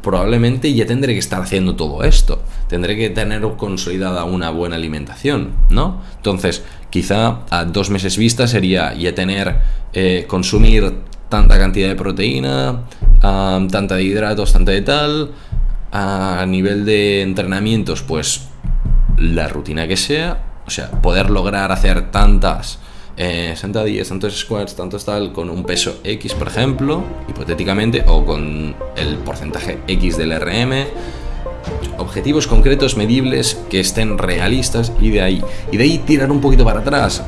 probablemente 0.00 0.72
ya 0.72 0.86
tendré 0.86 1.12
que 1.12 1.18
estar 1.18 1.42
haciendo 1.42 1.76
todo 1.76 2.02
esto. 2.02 2.40
Tendré 2.66 2.96
que 2.96 3.10
tener 3.10 3.42
consolidada 3.58 4.24
una 4.24 4.48
buena 4.48 4.76
alimentación, 4.76 5.50
¿no? 5.68 6.00
Entonces, 6.16 6.62
quizá 6.88 7.40
a 7.50 7.66
dos 7.66 7.90
meses 7.90 8.16
vista 8.16 8.46
sería 8.46 8.94
ya 8.94 9.14
tener, 9.14 9.56
eh, 9.92 10.24
consumir 10.26 10.94
tanta 11.28 11.58
cantidad 11.58 11.88
de 11.88 11.96
proteína, 11.96 12.84
tanta 13.20 13.96
de 13.96 14.02
hidratos, 14.02 14.54
tanta 14.54 14.72
de 14.72 14.80
tal. 14.80 15.32
A 15.92 16.46
nivel 16.48 16.86
de 16.86 17.20
entrenamientos, 17.20 18.02
pues 18.02 18.48
la 19.18 19.46
rutina 19.46 19.86
que 19.86 19.98
sea, 19.98 20.42
o 20.66 20.70
sea, 20.70 20.90
poder 21.02 21.28
lograr 21.28 21.70
hacer 21.70 22.10
tantas 22.10 22.78
eh, 23.16 23.54
sentadillas, 23.56 24.08
tantos 24.08 24.38
squats, 24.38 24.74
tantos 24.74 25.04
tal, 25.04 25.32
con 25.32 25.50
un 25.50 25.64
peso 25.64 25.98
X, 26.02 26.34
por 26.34 26.48
ejemplo, 26.48 27.04
hipotéticamente, 27.28 28.04
o 28.06 28.24
con 28.24 28.74
el 28.96 29.16
porcentaje 29.18 29.78
X 29.86 30.16
del 30.16 30.38
RM. 30.38 30.86
Objetivos 31.98 32.46
concretos, 32.46 32.96
medibles, 32.96 33.60
que 33.70 33.80
estén 33.80 34.18
realistas 34.18 34.92
y 35.00 35.10
de 35.10 35.22
ahí. 35.22 35.42
Y 35.70 35.76
de 35.76 35.84
ahí 35.84 35.98
tirar 35.98 36.30
un 36.30 36.40
poquito 36.40 36.64
para 36.64 36.80
atrás, 36.80 37.22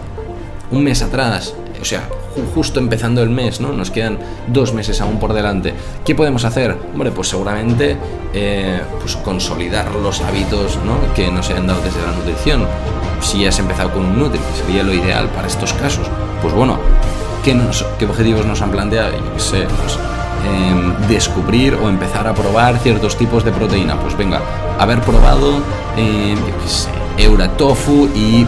un 0.70 0.82
mes 0.82 1.02
atrás, 1.02 1.54
o 1.80 1.84
sea, 1.84 2.08
justo 2.54 2.80
empezando 2.80 3.22
el 3.22 3.30
mes, 3.30 3.60
¿no? 3.60 3.72
Nos 3.72 3.90
quedan 3.90 4.18
dos 4.48 4.72
meses 4.72 5.00
aún 5.00 5.18
por 5.18 5.32
delante. 5.32 5.74
¿Qué 6.04 6.14
podemos 6.14 6.44
hacer? 6.44 6.76
Hombre, 6.92 7.10
pues 7.10 7.28
seguramente 7.28 7.96
eh, 8.32 8.80
pues 9.00 9.16
consolidar 9.16 9.94
los 9.94 10.20
hábitos 10.20 10.78
¿no? 10.84 11.14
que 11.14 11.30
nos 11.30 11.48
han 11.50 11.66
dado 11.66 11.80
desde 11.80 12.02
la 12.02 12.12
nutrición. 12.12 12.66
Si 13.20 13.46
has 13.46 13.58
empezado 13.58 13.92
con 13.92 14.04
un 14.04 14.18
Nutri, 14.18 14.38
que 14.38 14.62
sería 14.62 14.82
lo 14.82 14.92
ideal 14.92 15.28
para 15.30 15.46
estos 15.46 15.72
casos, 15.72 16.06
pues 16.42 16.52
bueno, 16.52 16.78
¿qué, 17.42 17.56
objetivos 18.04 18.44
nos 18.44 18.60
han 18.60 18.70
planteado? 18.70 19.12
Yo 19.12 19.32
qué 19.32 19.40
sé, 19.40 19.66
pues, 19.80 19.98
em, 20.44 21.08
descubrir 21.08 21.74
o 21.74 21.88
empezar 21.88 22.26
a 22.26 22.34
probar 22.34 22.78
ciertos 22.78 23.16
tipos 23.16 23.42
de 23.42 23.52
proteína. 23.52 23.98
Pues 23.98 24.16
venga, 24.16 24.42
haber 24.78 25.00
probado, 25.00 25.62
eh, 25.96 26.34
yo 26.36 26.58
qué 26.62 26.68
sé, 26.68 26.90
Euratofu 27.16 28.08
y 28.14 28.46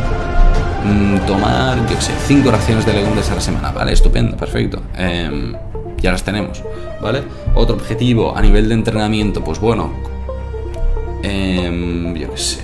Mm, 0.84 1.26
tomar, 1.26 1.78
yo 1.88 2.00
sé, 2.00 2.12
cinco 2.26 2.50
raciones 2.50 2.86
de 2.86 2.92
legumbres 2.92 3.30
a 3.30 3.34
la 3.34 3.40
semana, 3.40 3.72
¿vale? 3.72 3.92
Estupendo, 3.92 4.36
perfecto. 4.36 4.82
Em, 4.96 5.54
ya 6.00 6.12
las 6.12 6.22
tenemos, 6.22 6.62
¿vale? 7.00 7.22
Otro 7.54 7.74
objetivo 7.74 8.36
a 8.36 8.40
nivel 8.40 8.68
de 8.68 8.74
entrenamiento, 8.74 9.42
pues 9.42 9.58
bueno, 9.58 9.92
eh, 11.22 12.14
yo 12.16 12.30
qué 12.30 12.36
sé. 12.36 12.60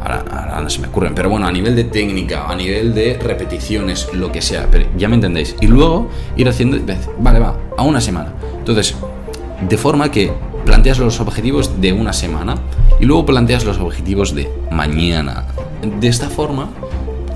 Ahora, 0.00 0.60
no 0.62 0.70
se 0.70 0.80
me 0.80 0.88
ocurren, 0.88 1.14
pero 1.14 1.28
bueno, 1.28 1.46
a 1.46 1.52
nivel 1.52 1.76
de 1.76 1.84
técnica, 1.84 2.48
a 2.48 2.56
nivel 2.56 2.94
de 2.94 3.18
repeticiones, 3.18 4.08
lo 4.14 4.32
que 4.32 4.40
sea, 4.40 4.66
pero 4.70 4.86
ya 4.96 5.08
me 5.08 5.16
entendéis. 5.16 5.54
Y 5.60 5.66
luego 5.66 6.08
ir 6.36 6.48
haciendo, 6.48 6.78
vale, 7.18 7.38
va, 7.38 7.56
a 7.76 7.82
una 7.82 8.00
semana. 8.00 8.32
Entonces, 8.58 8.94
de 9.68 9.76
forma 9.76 10.10
que 10.10 10.32
planteas 10.64 10.98
los 10.98 11.20
objetivos 11.20 11.80
de 11.80 11.92
una 11.92 12.12
semana 12.12 12.56
y 13.00 13.04
luego 13.04 13.26
planteas 13.26 13.64
los 13.64 13.78
objetivos 13.78 14.34
de 14.34 14.50
mañana, 14.70 15.46
de 15.82 16.08
esta 16.08 16.28
forma, 16.28 16.70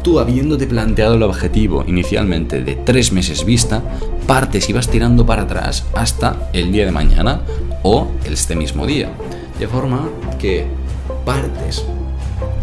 tú 0.03 0.19
habiéndote 0.19 0.67
planteado 0.67 1.15
el 1.15 1.23
objetivo 1.23 1.85
inicialmente 1.87 2.63
de 2.63 2.75
tres 2.75 3.13
meses 3.13 3.45
vista, 3.45 3.83
partes 4.27 4.69
y 4.69 4.73
vas 4.73 4.89
tirando 4.89 5.25
para 5.27 5.43
atrás 5.43 5.85
hasta 5.95 6.51
el 6.53 6.73
día 6.73 6.85
de 6.85 6.93
mañana 6.93 7.43
o 7.83 8.09
este 8.25 8.57
mismo 8.57 8.87
día. 8.87 9.11
De 9.59 9.69
forma 9.69 10.09
que 10.39 10.67
partes 11.25 11.85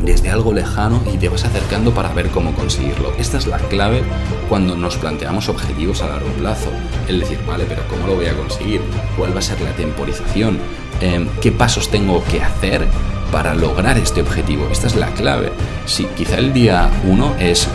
desde 0.04 0.30
algo 0.30 0.54
lejano 0.54 1.02
y 1.14 1.18
te 1.18 1.30
vas 1.30 1.44
acercando 1.44 1.94
para 1.94 2.14
ver 2.14 2.30
cómo 2.30 2.54
conseguirlo. 2.54 3.12
Esta 3.18 3.38
es 3.38 3.48
la 3.48 3.58
clave 3.58 4.02
cuando 4.48 4.76
nos 4.76 4.98
planteamos 4.98 5.50
objetivos 5.50 6.02
a 6.02 6.08
largo 6.08 6.30
plazo. 6.34 6.70
El 7.08 7.20
decir, 7.20 7.40
vale, 7.48 7.66
pero 7.68 7.84
¿cómo 7.90 8.08
lo 8.08 8.16
voy 8.16 8.28
a 8.28 8.36
conseguir? 8.36 8.82
¿Cuál 9.18 9.36
va 9.36 9.40
a 9.40 9.44
ser 9.44 9.60
la 9.62 9.72
temporización? 9.74 10.58
Em, 11.02 11.28
¿Qué 11.42 11.52
pasos 11.52 11.90
tengo 11.90 12.24
que 12.26 12.42
hacer 12.42 12.88
para 13.32 13.54
lograr 13.54 13.98
este 13.98 14.22
objetivo. 14.22 14.68
Esta 14.72 14.88
es 14.88 14.96
la 14.96 15.08
clave. 15.14 15.52
Sí, 15.86 16.08
quizá 16.18 16.38
el 16.38 16.54
día 16.54 16.90
uno 17.08 17.36
es 17.40 17.68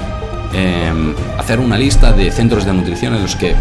em, 0.52 1.14
hacer 1.38 1.60
una 1.60 1.78
lista 1.78 2.12
de 2.12 2.30
centros 2.30 2.64
de 2.64 2.72
nutrición 2.72 3.14
en 3.14 3.22
los 3.22 3.36
que 3.36 3.54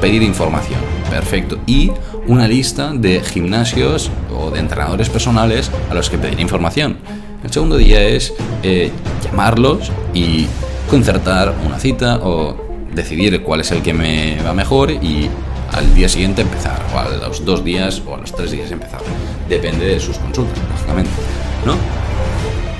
pedir 0.00 0.22
información. 0.22 0.80
perfecto. 1.10 1.58
Y 1.66 1.92
una 2.26 2.48
lista 2.48 2.92
de 2.94 3.20
gimnasios 3.20 4.10
o 4.34 4.50
de 4.50 4.60
entrenadores 4.60 5.10
personales 5.10 5.70
a 5.90 5.94
los 5.94 6.08
que 6.08 6.16
pedir 6.16 6.40
información. 6.40 6.96
El 7.44 7.52
segundo 7.52 7.76
día 7.76 8.00
es 8.02 8.32
eh, 8.62 8.90
llamarlos 9.22 9.90
y 10.14 10.46
concertar 10.88 11.54
una 11.66 11.78
cita 11.78 12.18
o 12.22 12.56
decidir 12.94 13.42
cuál 13.42 13.60
es 13.60 13.72
el 13.72 13.82
que 13.82 13.92
me 13.92 14.40
va 14.42 14.54
mejor 14.54 14.90
y 14.90 15.28
al 15.72 15.94
día 15.94 16.08
siguiente 16.08 16.42
empezar, 16.42 16.84
o 16.94 16.98
a 16.98 17.08
los 17.08 17.44
dos 17.44 17.64
días 17.64 18.02
o 18.06 18.14
a 18.14 18.18
los 18.18 18.32
tres 18.32 18.50
días 18.50 18.70
empezar. 18.70 19.00
Depende 19.48 19.86
de 19.86 20.00
sus 20.00 20.18
consultas, 20.18 20.58
lógicamente, 20.70 21.10
¿no? 21.64 21.76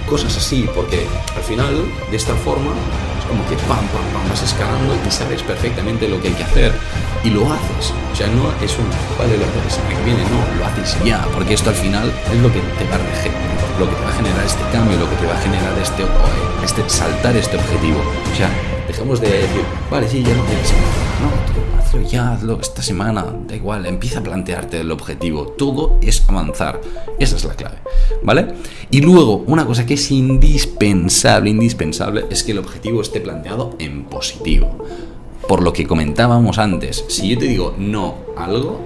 Cosas 0.08 0.36
así, 0.36 0.68
porque 0.74 1.06
al 1.34 1.42
final, 1.42 1.74
de 2.10 2.16
esta 2.16 2.34
forma, 2.34 2.70
es 3.18 3.24
como 3.24 3.46
que 3.48 3.56
pam, 3.66 3.78
pam, 3.88 4.04
pam, 4.12 4.28
vas 4.28 4.42
escalando 4.42 4.94
y 5.06 5.10
sabes 5.10 5.42
perfectamente 5.42 6.08
lo 6.08 6.20
que 6.20 6.28
hay 6.28 6.34
que 6.34 6.44
hacer 6.44 6.72
y 7.24 7.30
lo 7.30 7.50
haces. 7.50 7.94
O 8.12 8.16
sea, 8.16 8.26
no 8.28 8.52
es 8.62 8.76
un, 8.76 8.84
vale, 9.18 9.38
lo 9.38 9.44
haces 9.46 9.74
semana 9.74 9.96
que 9.96 10.04
viene, 10.04 10.22
no, 10.24 10.58
lo 10.58 10.66
haces 10.66 10.96
ya, 11.04 11.24
porque 11.32 11.54
esto 11.54 11.70
al 11.70 11.76
final 11.76 12.12
es 12.30 12.40
lo 12.40 12.52
que 12.52 12.60
te 12.60 12.84
va 12.84 12.96
a 12.96 13.52
lo 13.78 13.88
que 13.88 13.96
te 13.96 14.02
va 14.04 14.10
a 14.10 14.12
generar 14.12 14.44
este 14.44 14.62
cambio, 14.70 14.98
lo 14.98 15.08
que 15.08 15.16
te 15.16 15.26
va 15.26 15.32
a 15.32 15.40
generar 15.40 15.72
este, 15.80 16.04
este 16.62 16.88
saltar 16.88 17.34
este 17.36 17.56
objetivo. 17.56 18.00
O 18.00 18.36
sea, 18.36 18.50
dejemos 18.86 19.20
de 19.20 19.28
decir, 19.28 19.64
vale, 19.90 20.08
sí, 20.08 20.22
ya 20.22 20.34
no 20.34 20.44
tienes 20.44 20.68
no, 21.22 21.81
ya, 22.00 22.32
hazlo 22.32 22.58
esta 22.60 22.82
semana, 22.82 23.24
da 23.46 23.54
igual, 23.54 23.86
empieza 23.86 24.20
a 24.20 24.22
plantearte 24.22 24.80
el 24.80 24.90
objetivo, 24.90 25.46
todo 25.46 25.98
es 26.00 26.24
avanzar, 26.28 26.80
esa 27.18 27.36
es 27.36 27.44
la 27.44 27.54
clave, 27.54 27.78
¿vale? 28.22 28.54
Y 28.90 29.00
luego, 29.00 29.44
una 29.46 29.66
cosa 29.66 29.84
que 29.84 29.94
es 29.94 30.10
indispensable, 30.10 31.50
indispensable, 31.50 32.26
es 32.30 32.42
que 32.42 32.52
el 32.52 32.58
objetivo 32.58 33.02
esté 33.02 33.20
planteado 33.20 33.76
en 33.78 34.04
positivo. 34.04 34.84
Por 35.48 35.62
lo 35.62 35.72
que 35.72 35.86
comentábamos 35.86 36.58
antes, 36.58 37.04
si 37.08 37.28
yo 37.28 37.38
te 37.38 37.46
digo 37.46 37.74
no 37.76 38.16
algo, 38.36 38.80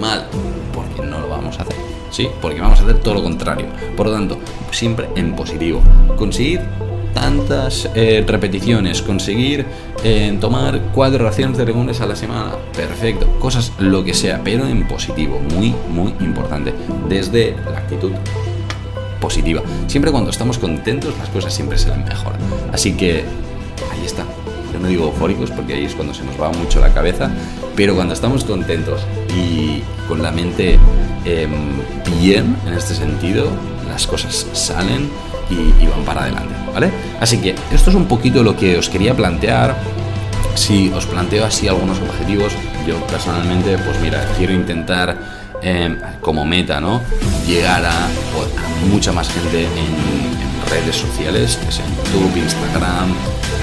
mal, 0.00 0.26
porque 0.72 1.02
no 1.02 1.20
lo 1.20 1.28
vamos 1.28 1.58
a 1.58 1.62
hacer. 1.62 1.76
¿Sí? 2.10 2.28
Porque 2.42 2.60
vamos 2.60 2.78
a 2.80 2.82
hacer 2.82 3.00
todo 3.00 3.14
lo 3.14 3.22
contrario. 3.22 3.66
Por 3.96 4.06
lo 4.06 4.12
tanto, 4.12 4.38
siempre 4.70 5.08
en 5.16 5.34
positivo. 5.34 5.80
Conseguir 6.18 6.60
tantas 7.14 7.88
eh, 7.94 8.24
repeticiones, 8.26 9.02
conseguir 9.02 9.66
eh, 10.04 10.36
tomar 10.40 10.80
cuatro 10.94 11.24
raciones 11.24 11.58
de 11.58 11.66
legumbres 11.66 12.00
a 12.00 12.06
la 12.06 12.16
semana, 12.16 12.52
perfecto, 12.76 13.26
cosas 13.38 13.72
lo 13.78 14.04
que 14.04 14.14
sea, 14.14 14.40
pero 14.42 14.66
en 14.66 14.86
positivo, 14.86 15.40
muy, 15.54 15.74
muy 15.90 16.14
importante, 16.20 16.74
desde 17.08 17.54
la 17.70 17.78
actitud 17.78 18.12
positiva. 19.20 19.62
Siempre 19.86 20.10
cuando 20.10 20.30
estamos 20.30 20.58
contentos 20.58 21.16
las 21.18 21.28
cosas 21.28 21.54
siempre 21.54 21.78
serán 21.78 22.04
mejor. 22.04 22.34
Así 22.72 22.94
que 22.94 23.24
ahí 23.92 24.04
está. 24.04 24.24
Yo 24.72 24.80
no 24.80 24.88
digo 24.88 25.04
eufóricos 25.04 25.50
porque 25.50 25.74
ahí 25.74 25.84
es 25.84 25.94
cuando 25.94 26.12
se 26.12 26.24
nos 26.24 26.40
va 26.40 26.50
mucho 26.50 26.80
la 26.80 26.92
cabeza, 26.92 27.30
pero 27.76 27.94
cuando 27.94 28.14
estamos 28.14 28.44
contentos 28.44 29.00
y 29.36 29.82
con 30.08 30.22
la 30.22 30.32
mente 30.32 30.78
em, 31.24 31.50
bien 32.20 32.56
en 32.66 32.74
este 32.74 32.94
sentido, 32.94 33.48
las 33.88 34.06
cosas 34.06 34.46
salen 34.52 35.08
y, 35.50 35.86
van 35.86 36.04
para 36.04 36.22
adelante, 36.22 36.54
¿vale? 36.72 36.90
Así 37.20 37.38
que 37.38 37.54
esto 37.72 37.90
es 37.90 37.96
un 37.96 38.06
poquito 38.06 38.42
lo 38.42 38.56
que 38.56 38.78
os 38.78 38.88
quería 38.88 39.14
plantear. 39.14 39.76
Si 40.54 40.90
os 40.90 41.06
planteo 41.06 41.44
así 41.44 41.68
algunos 41.68 41.98
objetivos, 42.00 42.52
yo 42.86 42.98
personalmente, 43.06 43.78
pues 43.78 44.00
mira, 44.00 44.26
quiero 44.36 44.52
intentar 44.52 45.16
em, 45.62 45.98
como 46.20 46.44
meta, 46.44 46.80
¿no? 46.80 47.00
Llegar 47.46 47.84
a, 47.86 48.08
mucha 48.90 49.12
más 49.12 49.28
gente 49.28 49.62
en, 49.64 50.32
redes 50.70 50.96
sociales, 50.96 51.58
que 51.62 51.70
sea 51.70 51.84
en 51.84 51.94
YouTube, 51.96 52.34
Instagram, 52.34 53.10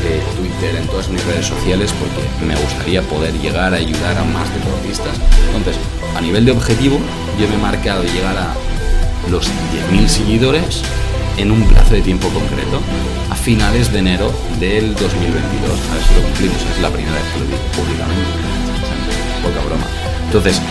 eh, 0.06 0.22
Twitter, 0.38 0.76
en 0.76 0.88
todas 0.89 1.10
mis 1.10 1.26
redes 1.26 1.48
sociales, 1.48 1.91
porque 1.93 2.45
me 2.45 2.56
gustaría 2.56 3.02
poder 3.02 3.34
llegar 3.39 3.74
a 3.74 3.78
ayudar 3.78 4.15
a 4.15 4.24
más 4.26 4.54
deportistas. 4.54 5.17
Entonces, 5.56 5.82
a 6.15 6.22
nivel 6.22 6.45
de 6.45 6.52
objetivo, 6.52 7.00
yo 7.39 7.48
me 7.48 7.56
he 7.56 7.58
marcado 7.58 8.04
llegar 8.04 8.38
a 8.38 8.54
los 9.32 9.48
10.000 9.91 10.08
seguidores 10.08 10.84
en 11.39 11.52
un 11.52 11.63
plazo 11.63 11.93
de 11.93 12.02
tiempo 12.02 12.28
concreto 12.30 12.82
a 13.30 13.36
finales 13.36 13.91
de 13.93 13.99
enero 13.99 14.32
del 14.60 14.93
2022. 14.93 15.80
A 15.89 15.93
ver 15.95 16.04
si 16.04 16.15
lo 16.15 16.21
cumplimos, 16.23 16.58
es 16.58 16.82
la 16.82 16.89
primera 16.89 17.15
vez 17.15 17.23
que 17.34 17.39
lo 17.39 17.45
digo 17.45 17.58
públicamente. 17.75 18.32
poca 19.41 19.65
broma. 19.65 19.88
Entonces, 20.25 20.62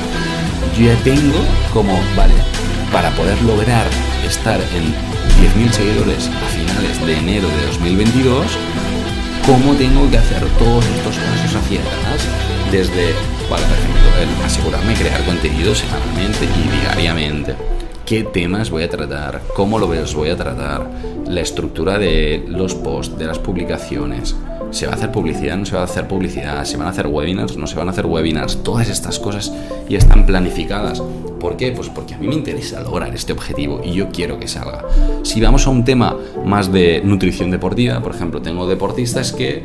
yo 0.76 0.92
ya 0.92 0.96
tengo 1.02 1.40
como, 1.72 1.98
vale, 2.14 2.34
para 2.92 3.10
poder 3.16 3.40
lograr 3.42 3.86
estar 4.26 4.60
en 4.60 4.92
10.000 5.40 5.72
seguidores 5.72 6.28
a 6.28 6.48
finales 6.52 7.06
de 7.06 7.16
enero 7.16 7.48
de 7.48 7.66
2022, 7.68 8.46
¿cómo 9.46 9.74
tengo 9.74 10.08
que 10.10 10.18
hacer 10.18 10.44
todos 10.58 10.84
estos 10.84 11.16
pasos 11.16 11.56
hacia 11.56 11.80
atrás? 11.80 12.20
Desde, 12.70 13.14
vale, 13.48 13.64
por 13.64 13.78
ejemplo, 13.78 14.44
asegurarme 14.44 14.94
crear 14.94 15.24
contenido 15.24 15.74
semanalmente 15.74 16.44
y 16.44 16.80
diariamente 16.80 17.56
qué 18.08 18.24
temas 18.24 18.70
voy 18.70 18.84
a 18.84 18.88
tratar, 18.88 19.42
cómo 19.54 19.78
lo 19.78 19.92
los 19.92 20.14
voy 20.14 20.30
a 20.30 20.36
tratar, 20.36 20.90
la 21.26 21.42
estructura 21.42 21.98
de 21.98 22.42
los 22.48 22.74
posts, 22.74 23.18
de 23.18 23.26
las 23.26 23.38
publicaciones. 23.38 24.34
¿Se 24.70 24.86
va 24.86 24.92
a 24.92 24.96
hacer 24.96 25.12
publicidad? 25.12 25.58
¿No 25.58 25.66
se 25.66 25.74
va 25.74 25.82
a 25.82 25.84
hacer 25.84 26.08
publicidad? 26.08 26.64
¿Se 26.64 26.78
van 26.78 26.86
a 26.86 26.90
hacer 26.90 27.06
webinars? 27.06 27.58
¿No 27.58 27.66
se 27.66 27.76
van 27.76 27.86
a 27.88 27.90
hacer 27.90 28.06
webinars? 28.06 28.62
Todas 28.62 28.88
estas 28.88 29.18
cosas 29.18 29.52
ya 29.90 29.98
están 29.98 30.24
planificadas. 30.24 31.02
¿Por 31.38 31.58
qué? 31.58 31.72
Pues 31.72 31.90
porque 31.90 32.14
a 32.14 32.18
mí 32.18 32.28
me 32.28 32.34
interesa 32.34 32.80
lograr 32.80 33.14
este 33.14 33.34
objetivo 33.34 33.82
y 33.84 33.92
yo 33.92 34.08
quiero 34.08 34.38
que 34.38 34.48
salga. 34.48 34.86
Si 35.22 35.38
vamos 35.42 35.66
a 35.66 35.70
un 35.70 35.84
tema 35.84 36.16
más 36.46 36.72
de 36.72 37.02
nutrición 37.04 37.50
deportiva, 37.50 38.00
por 38.00 38.14
ejemplo, 38.14 38.40
tengo 38.40 38.66
deportistas 38.66 39.32
que 39.32 39.64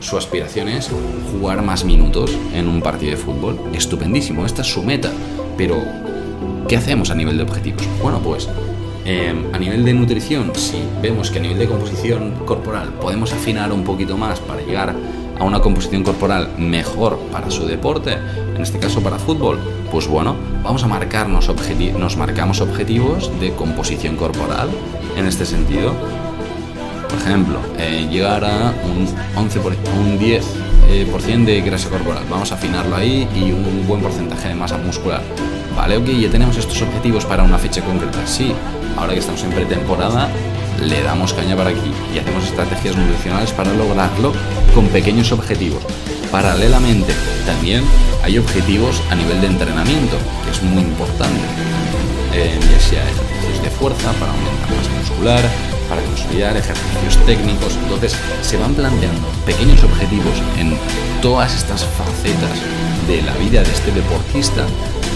su 0.00 0.16
aspiración 0.16 0.68
es 0.68 0.90
jugar 1.30 1.60
más 1.60 1.84
minutos 1.84 2.34
en 2.54 2.68
un 2.68 2.80
partido 2.80 3.10
de 3.10 3.18
fútbol. 3.18 3.58
Estupendísimo, 3.74 4.46
esta 4.46 4.62
es 4.62 4.68
su 4.68 4.82
meta. 4.82 5.10
Pero 5.58 5.76
¿Qué 6.68 6.76
hacemos 6.76 7.10
a 7.10 7.14
nivel 7.14 7.36
de 7.36 7.42
objetivos? 7.42 7.82
Bueno, 8.00 8.20
pues 8.20 8.48
em, 9.04 9.52
a 9.52 9.58
nivel 9.58 9.84
de 9.84 9.94
nutrición, 9.94 10.52
si 10.54 10.82
vemos 11.02 11.30
que 11.30 11.38
a 11.38 11.42
nivel 11.42 11.58
de 11.58 11.66
composición 11.66 12.32
corporal 12.46 12.94
podemos 12.94 13.32
afinar 13.32 13.72
un 13.72 13.84
poquito 13.84 14.16
más 14.16 14.40
para 14.40 14.62
llegar 14.62 14.94
a 15.38 15.44
una 15.44 15.60
composición 15.60 16.02
corporal 16.02 16.50
mejor 16.56 17.18
para 17.30 17.50
su 17.50 17.66
deporte, 17.66 18.12
en 18.54 18.62
este 18.62 18.78
caso 18.78 19.02
para 19.02 19.18
fútbol, 19.18 19.58
pues 19.90 20.06
bueno, 20.06 20.36
vamos 20.62 20.82
a 20.84 20.88
marcarnos 20.88 21.50
nos 21.98 22.16
marcamos 22.16 22.60
objetivos 22.60 23.30
de 23.40 23.52
composición 23.52 24.16
corporal 24.16 24.70
en 25.16 25.26
este 25.26 25.44
sentido. 25.44 25.92
Por 27.08 27.18
ejemplo, 27.18 27.58
eh, 27.78 28.08
llegar 28.10 28.44
a 28.44 28.72
un 28.84 29.06
11 29.36 29.60
por, 29.60 29.74
un 30.00 30.18
10 30.18 30.44
por 31.10 31.22
ciento 31.22 31.50
de 31.50 31.60
grasa 31.60 31.88
corporal. 31.88 32.24
Vamos 32.28 32.52
a 32.52 32.54
afinarlo 32.54 32.96
ahí 32.96 33.28
y 33.34 33.52
un 33.52 33.86
buen 33.86 34.00
porcentaje 34.00 34.48
de 34.48 34.54
masa 34.54 34.76
muscular. 34.78 35.22
Vale, 35.76 35.96
ok, 35.96 36.06
ya 36.08 36.30
tenemos 36.30 36.56
estos 36.56 36.80
objetivos 36.82 37.24
para 37.24 37.42
una 37.42 37.58
fecha 37.58 37.82
concreta. 37.82 38.26
Sí, 38.26 38.52
ahora 38.96 39.14
que 39.14 39.20
estamos 39.20 39.42
en 39.44 39.50
pretemporada, 39.50 40.28
le 40.80 41.02
damos 41.02 41.32
caña 41.32 41.56
para 41.56 41.70
aquí 41.70 41.92
y 42.14 42.18
hacemos 42.18 42.44
estrategias 42.44 42.96
nutricionales 42.96 43.52
para 43.52 43.72
lograrlo 43.72 44.32
con 44.74 44.86
pequeños 44.88 45.32
objetivos. 45.32 45.82
Paralelamente, 46.30 47.12
también 47.46 47.82
hay 48.22 48.38
objetivos 48.38 49.02
a 49.10 49.14
nivel 49.14 49.40
de 49.40 49.48
entrenamiento, 49.48 50.16
que 50.44 50.50
es 50.50 50.62
muy 50.62 50.82
importante. 50.82 51.40
Eh, 52.32 52.58
ya 52.60 52.80
sea 52.80 53.02
ejercicios 53.02 53.62
de 53.62 53.70
fuerza 53.70 54.10
para 54.12 54.32
aumentar 54.32 54.70
masa 54.70 54.90
muscular, 54.98 55.42
para 55.88 56.02
consolidar 56.02 56.56
ejercicios 56.56 57.16
técnicos. 57.26 57.76
Entonces, 57.82 58.16
se 58.40 58.56
van 58.56 58.74
planteando 58.74 59.28
pequeños 59.44 59.82
objetivos 59.84 60.40
en 60.58 60.78
todas 61.20 61.54
estas 61.54 61.84
facetas 61.84 62.58
de 63.06 63.20
la 63.22 63.34
vida 63.34 63.62
de 63.62 63.70
este 63.70 63.92
deportista 63.92 64.64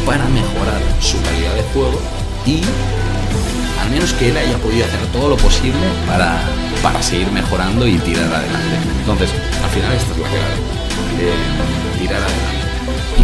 para 0.05 0.25
mejorar 0.29 0.81
su 1.01 1.21
calidad 1.23 1.55
de 1.55 1.63
juego 1.73 1.99
y 2.45 2.61
al 3.81 3.91
menos 3.91 4.13
que 4.13 4.29
él 4.29 4.37
haya 4.37 4.59
podido 4.59 4.85
hacer 4.85 5.01
todo 5.13 5.29
lo 5.31 5.37
posible 5.37 5.87
para, 6.07 6.41
para 6.83 7.03
seguir 7.03 7.31
mejorando 7.33 7.87
y 7.87 7.97
tirar 7.99 8.33
adelante. 8.33 8.77
Entonces, 9.01 9.31
al 9.63 9.71
final 9.71 9.93
esta 9.93 10.13
es 10.13 10.19
la 10.19 10.29
clave, 10.29 10.55
eh, 11.21 11.99
tirar 11.99 12.21
adelante. 12.23 12.66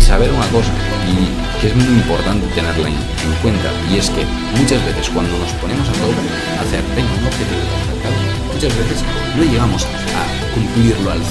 Saber 0.03 0.31
una 0.31 0.47
cosa, 0.49 0.73
y 1.09 1.61
que 1.61 1.69
es 1.69 1.77
muy 1.77 1.87
importante 1.87 2.47
tenerla 2.55 2.89
en, 2.89 2.95
cuenta, 3.41 3.71
y 3.91 3.97
es 3.97 4.11
que 4.11 4.25
muchas 4.59 4.85
veces 4.85 5.09
cuando 5.09 5.39
nos 5.39 5.51
ponemos 5.55 5.89
a 5.89 5.93
todo 5.93 6.13
a 6.59 6.61
hacer, 6.61 6.83
venga, 6.95 7.11
un 7.19 7.27
objetivo 7.27 7.61
de 7.61 8.53
muchas 8.55 8.77
veces 8.77 9.05
no 9.37 9.43
llegamos 9.45 9.85
a 9.85 10.55
cumplirlo 10.55 11.11
al 11.11 11.21
100%, 11.21 11.25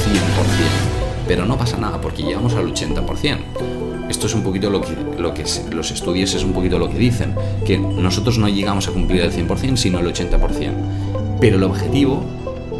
pero 1.27 1.45
no 1.45 1.57
pasa 1.57 1.77
nada 1.77 2.01
porque 2.01 2.23
llegamos 2.23 2.53
al 2.55 2.73
80% 2.73 3.81
esto 4.11 4.27
es 4.27 4.35
un 4.35 4.43
poquito 4.43 4.69
lo 4.69 4.81
que, 4.81 4.93
lo 5.17 5.33
que 5.33 5.45
los 5.71 5.89
estudios 5.89 6.33
es 6.33 6.43
un 6.43 6.51
poquito 6.51 6.77
lo 6.77 6.89
que 6.89 6.97
dicen, 6.97 7.33
que 7.65 7.77
nosotros 7.77 8.37
no 8.37 8.49
llegamos 8.49 8.89
a 8.89 8.91
cumplir 8.91 9.21
el 9.21 9.31
100%, 9.31 9.77
sino 9.77 9.99
el 9.99 10.13
80%. 10.13 11.37
Pero 11.39 11.55
el 11.55 11.63
objetivo 11.63 12.21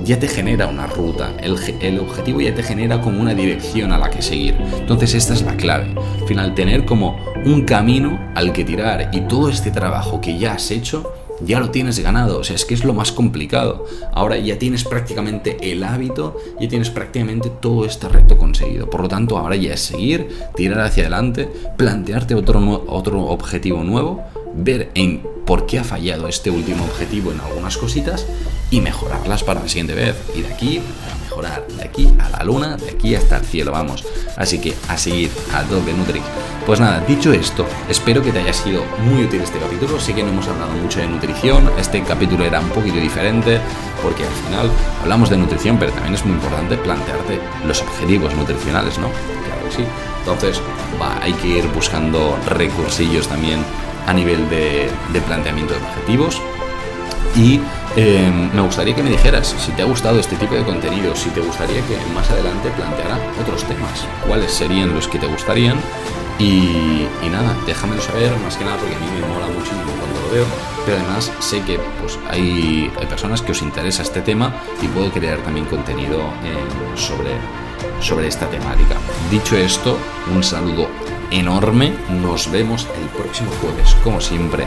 ya 0.04 0.20
te 0.20 0.28
genera 0.28 0.68
una 0.68 0.88
ruta, 0.88 1.32
el, 1.42 1.56
el, 1.82 2.00
objetivo 2.00 2.42
ya 2.42 2.54
te 2.54 2.64
genera 2.64 3.02
como 3.02 3.22
una 3.22 3.34
dirección 3.34 3.92
a 3.92 3.98
la 3.98 4.10
que 4.10 4.22
seguir. 4.22 4.56
Entonces 4.78 5.14
esta 5.14 5.34
es 5.34 5.44
la 5.44 5.56
clave. 5.56 5.94
Al 6.22 6.28
final, 6.28 6.56
tener 6.56 6.86
como 6.86 7.18
un 7.46 7.64
camino 7.64 8.20
al 8.36 8.54
que 8.54 8.64
tirar 8.64 9.10
y 9.14 9.22
todo 9.22 9.50
este 9.50 9.72
trabajo 9.72 10.22
que 10.22 10.38
ya 10.38 10.54
has 10.54 10.72
hecho 10.72 11.14
ya 11.46 11.60
lo 11.60 11.72
tienes 11.72 12.00
ganado. 12.00 12.40
O 12.40 12.44
sea, 12.44 12.56
es 12.56 12.66
que 12.66 12.74
es 12.74 12.86
lo 12.86 12.94
más 12.94 13.12
complicado. 13.12 13.86
Ahora 14.14 14.38
ya 14.38 14.58
tienes 14.60 14.84
prácticamente 14.84 15.72
el 15.72 15.84
hábito, 15.84 16.38
ya 16.60 16.68
tienes 16.68 16.90
prácticamente 16.90 17.50
todo 17.50 17.86
este 17.86 18.08
reto 18.08 18.38
conseguido. 18.38 18.90
Por 18.90 19.02
lo 19.02 19.08
tanto, 19.08 19.38
ahora 19.38 19.56
ya 19.56 19.74
es 19.74 19.82
seguir, 19.82 20.30
tirar 20.56 20.82
hacia 20.82 21.04
adelante, 21.04 21.50
plantearte 21.78 22.36
otro, 22.36 22.84
otro 22.88 23.26
objetivo 23.26 23.84
nuevo, 23.84 24.24
ver 24.54 24.92
en 24.96 25.24
por 25.46 25.66
qué 25.66 25.80
ha 25.80 25.84
fallado 25.84 26.28
este 26.28 26.50
último 26.50 26.86
objetivo 26.86 27.32
en 27.32 27.40
algunas 27.40 27.78
cositas 27.78 28.26
y 28.70 28.80
mejorarlas 28.80 29.44
para 29.44 29.62
la 29.62 29.68
siguiente 29.68 29.94
vez. 29.94 30.16
Y 30.36 30.42
de 30.42 30.54
aquí 30.54 30.78
a 30.80 31.24
mejorar, 31.24 31.68
de 31.68 31.84
aquí 31.84 32.14
a 32.20 32.30
la 32.30 32.44
luna, 32.44 32.78
de 32.78 32.92
aquí 32.92 33.16
hasta 33.16 33.38
el 33.38 33.46
cielo, 33.46 33.72
vamos. 33.72 34.06
Así 34.38 34.60
que 34.60 34.74
a 34.88 34.98
seguir, 34.98 35.30
a 35.54 35.64
tope 35.64 35.94
Nutrix. 35.94 36.26
Pues 36.66 36.80
nada, 36.80 37.04
dicho 37.08 37.34
esto, 37.34 37.66
espero 37.90 38.22
que 38.22 38.32
te 38.32 38.40
haya 38.40 38.54
sido 38.54 38.84
muy 39.04 39.24
útil 39.24 39.42
este 39.42 39.60
capítulo. 39.60 40.00
Sé 40.00 40.14
que 40.14 40.24
no 40.24 40.30
hemos 40.30 40.48
hablado 40.48 40.72
mucho 40.74 41.00
de 41.00 41.08
nutrición, 41.08 41.70
este 41.78 42.04
capítulo 42.04 42.46
era 42.46 42.60
un 42.60 42.70
poquito 42.70 42.98
diferente 42.98 43.60
porque 44.02 44.24
al 44.24 44.34
final 44.46 44.72
hablamos 45.02 45.30
de 45.30 45.38
nutrición, 45.38 45.78
pero 45.78 45.92
también 45.92 46.16
es 46.16 46.26
muy 46.26 46.36
importante 46.36 46.78
plantearte 46.78 47.40
los 47.68 47.82
objetivos 47.82 48.34
nutricionales, 48.36 48.98
¿no? 49.00 49.10
Claro 49.10 49.66
que 49.70 49.76
sí. 49.76 49.84
Entonces, 50.20 50.62
hay 51.22 51.34
que 51.34 51.48
ir 51.48 51.68
buscando 51.70 52.38
recursillos 52.48 53.28
también 53.28 53.64
a 54.12 54.14
nivel 54.14 54.50
de, 54.50 54.90
de 55.14 55.22
planteamiento 55.22 55.74
de 55.74 55.80
objetivos 55.80 56.42
y 57.36 57.62
Em, 57.96 58.50
me 58.54 58.62
gustaría 58.62 58.96
que 58.96 59.04
me 59.04 59.10
dijeras 59.10 59.54
si 59.58 59.72
te 59.74 59.82
ha 59.82 59.86
gustado 59.86 60.20
este 60.20 60.38
tipo 60.38 60.56
de 60.56 60.64
contenido, 60.64 61.14
si 61.14 61.30
te 61.32 61.42
gustaría 61.42 61.82
que 61.88 61.98
más 62.16 62.30
adelante 62.32 62.70
planteara 62.72 63.20
otros 63.42 63.66
temas, 63.66 64.06
cuáles 64.26 64.52
serían 64.52 64.94
los 64.94 65.08
que 65.08 65.20
te 65.20 65.28
gustarían. 65.28 65.78
Y, 66.40 67.06
nada, 67.30 67.56
déjamelo 67.68 68.02
saber, 68.02 68.32
más 68.40 68.56
que 68.56 68.64
nada 68.64 68.78
porque 68.78 68.96
a 68.96 69.00
mí 69.00 69.06
me 69.14 69.28
mola 69.28 69.46
muchísimo 69.48 69.92
cuando 70.00 70.22
lo 70.22 70.34
veo, 70.34 70.46
pero 70.86 70.98
además 70.98 71.32
sé 71.40 71.62
que 71.62 71.80
pues, 72.00 72.18
hay, 72.30 72.92
hay 73.00 73.06
personas 73.06 73.42
que 73.42 73.52
os 73.52 73.62
interesa 73.62 74.02
este 74.02 74.22
tema 74.22 74.52
y 74.82 74.88
puedo 74.88 75.12
crear 75.12 75.38
también 75.40 75.66
contenido 75.68 76.18
eh, 76.18 76.98
sobre, 76.98 77.32
sobre 78.00 78.28
esta 78.28 78.50
temática. 78.50 78.96
Dicho 79.30 79.56
esto, 79.56 79.98
un 80.34 80.44
saludo 80.44 80.88
enorme, 81.32 81.94
nos 82.22 82.52
vemos 82.52 82.88
el 83.02 83.08
próximo 83.10 83.50
jueves, 83.62 83.96
como 84.04 84.22
siempre, 84.22 84.66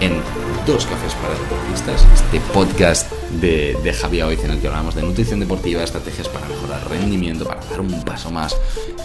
en 0.00 0.20
Dos 0.66 0.86
Cafés 0.86 1.14
para 1.14 1.34
Deportistas, 1.34 2.06
este 2.14 2.40
podcast 2.52 3.12
de, 3.40 3.76
de 3.82 3.92
Javier 3.92 4.24
Oiz 4.24 4.44
en 4.44 4.52
el 4.52 4.60
que 4.60 4.68
hablamos 4.68 4.94
de 4.94 5.02
nutrición 5.02 5.40
deportiva, 5.40 5.82
estrategias 5.82 6.28
para 6.28 6.48
mejorar 6.48 6.88
rendimiento, 6.88 7.44
para 7.44 7.60
dar 7.66 7.80
un 7.80 8.02
paso 8.04 8.30
más 8.30 8.56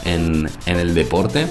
en, 0.06 0.50
en 0.66 0.78
el 0.78 0.94
deporte. 0.94 1.48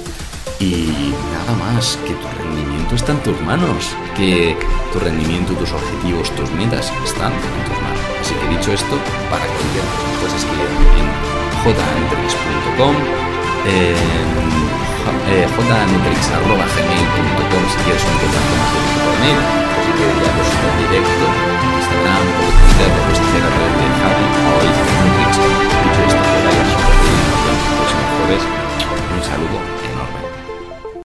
Y 0.60 0.90
nada 1.32 1.54
más, 1.58 1.98
que 2.04 2.14
tu 2.14 2.26
rendimiento 2.42 2.96
está 2.96 3.12
en 3.12 3.22
tus 3.22 3.40
manos, 3.42 3.90
que 4.16 4.56
tu 4.92 4.98
rendimiento, 4.98 5.52
tus 5.52 5.72
objetivos, 5.72 6.30
tus 6.34 6.50
metas 6.52 6.92
están 7.04 7.32
en 7.32 7.64
tus 7.64 7.80
manos. 7.80 8.00
Así 8.20 8.34
que 8.34 8.48
dicho 8.56 8.72
esto, 8.72 8.98
para 9.30 9.46
cualquier 9.46 9.84
cosa 9.84 10.18
puedes 10.20 10.34
escribir 10.34 10.66
en 10.98 11.28
jntrix.com, 11.62 12.94
en 13.66 14.57
eh, 15.28 15.46
jnutrix.gmail.com 15.48 17.64
si 17.68 17.76
quieres 17.84 18.02
un 18.04 18.16
contacto 18.18 18.54
más 18.58 18.68
directo 18.72 18.98
por 19.04 19.14
mail, 19.20 19.38
o 19.38 19.40
si 19.84 19.90
quieres 19.96 20.16
ya 20.20 20.30
pues, 20.36 20.48
en 20.48 20.76
directo, 20.84 21.24
Instagram, 21.78 22.24
o 22.28 22.30
Twitter, 22.58 22.88
o 22.88 22.90
pues 23.06 23.18
hacer 23.20 23.42
a 23.44 23.50
través 23.52 23.74
de 23.78 23.86
Javi, 23.98 24.26
o 24.48 24.50
Nutrix. 24.68 25.32
Mucho 25.38 26.00
esto, 26.08 26.22
que 26.28 26.38
vayas 26.44 26.68
súper 26.72 26.96
bien, 27.02 27.18
nos 27.28 27.40
vemos 27.44 27.64
próximo 27.78 28.02
jueves. 28.18 28.42
Un 28.44 29.22
saludo. 29.24 29.77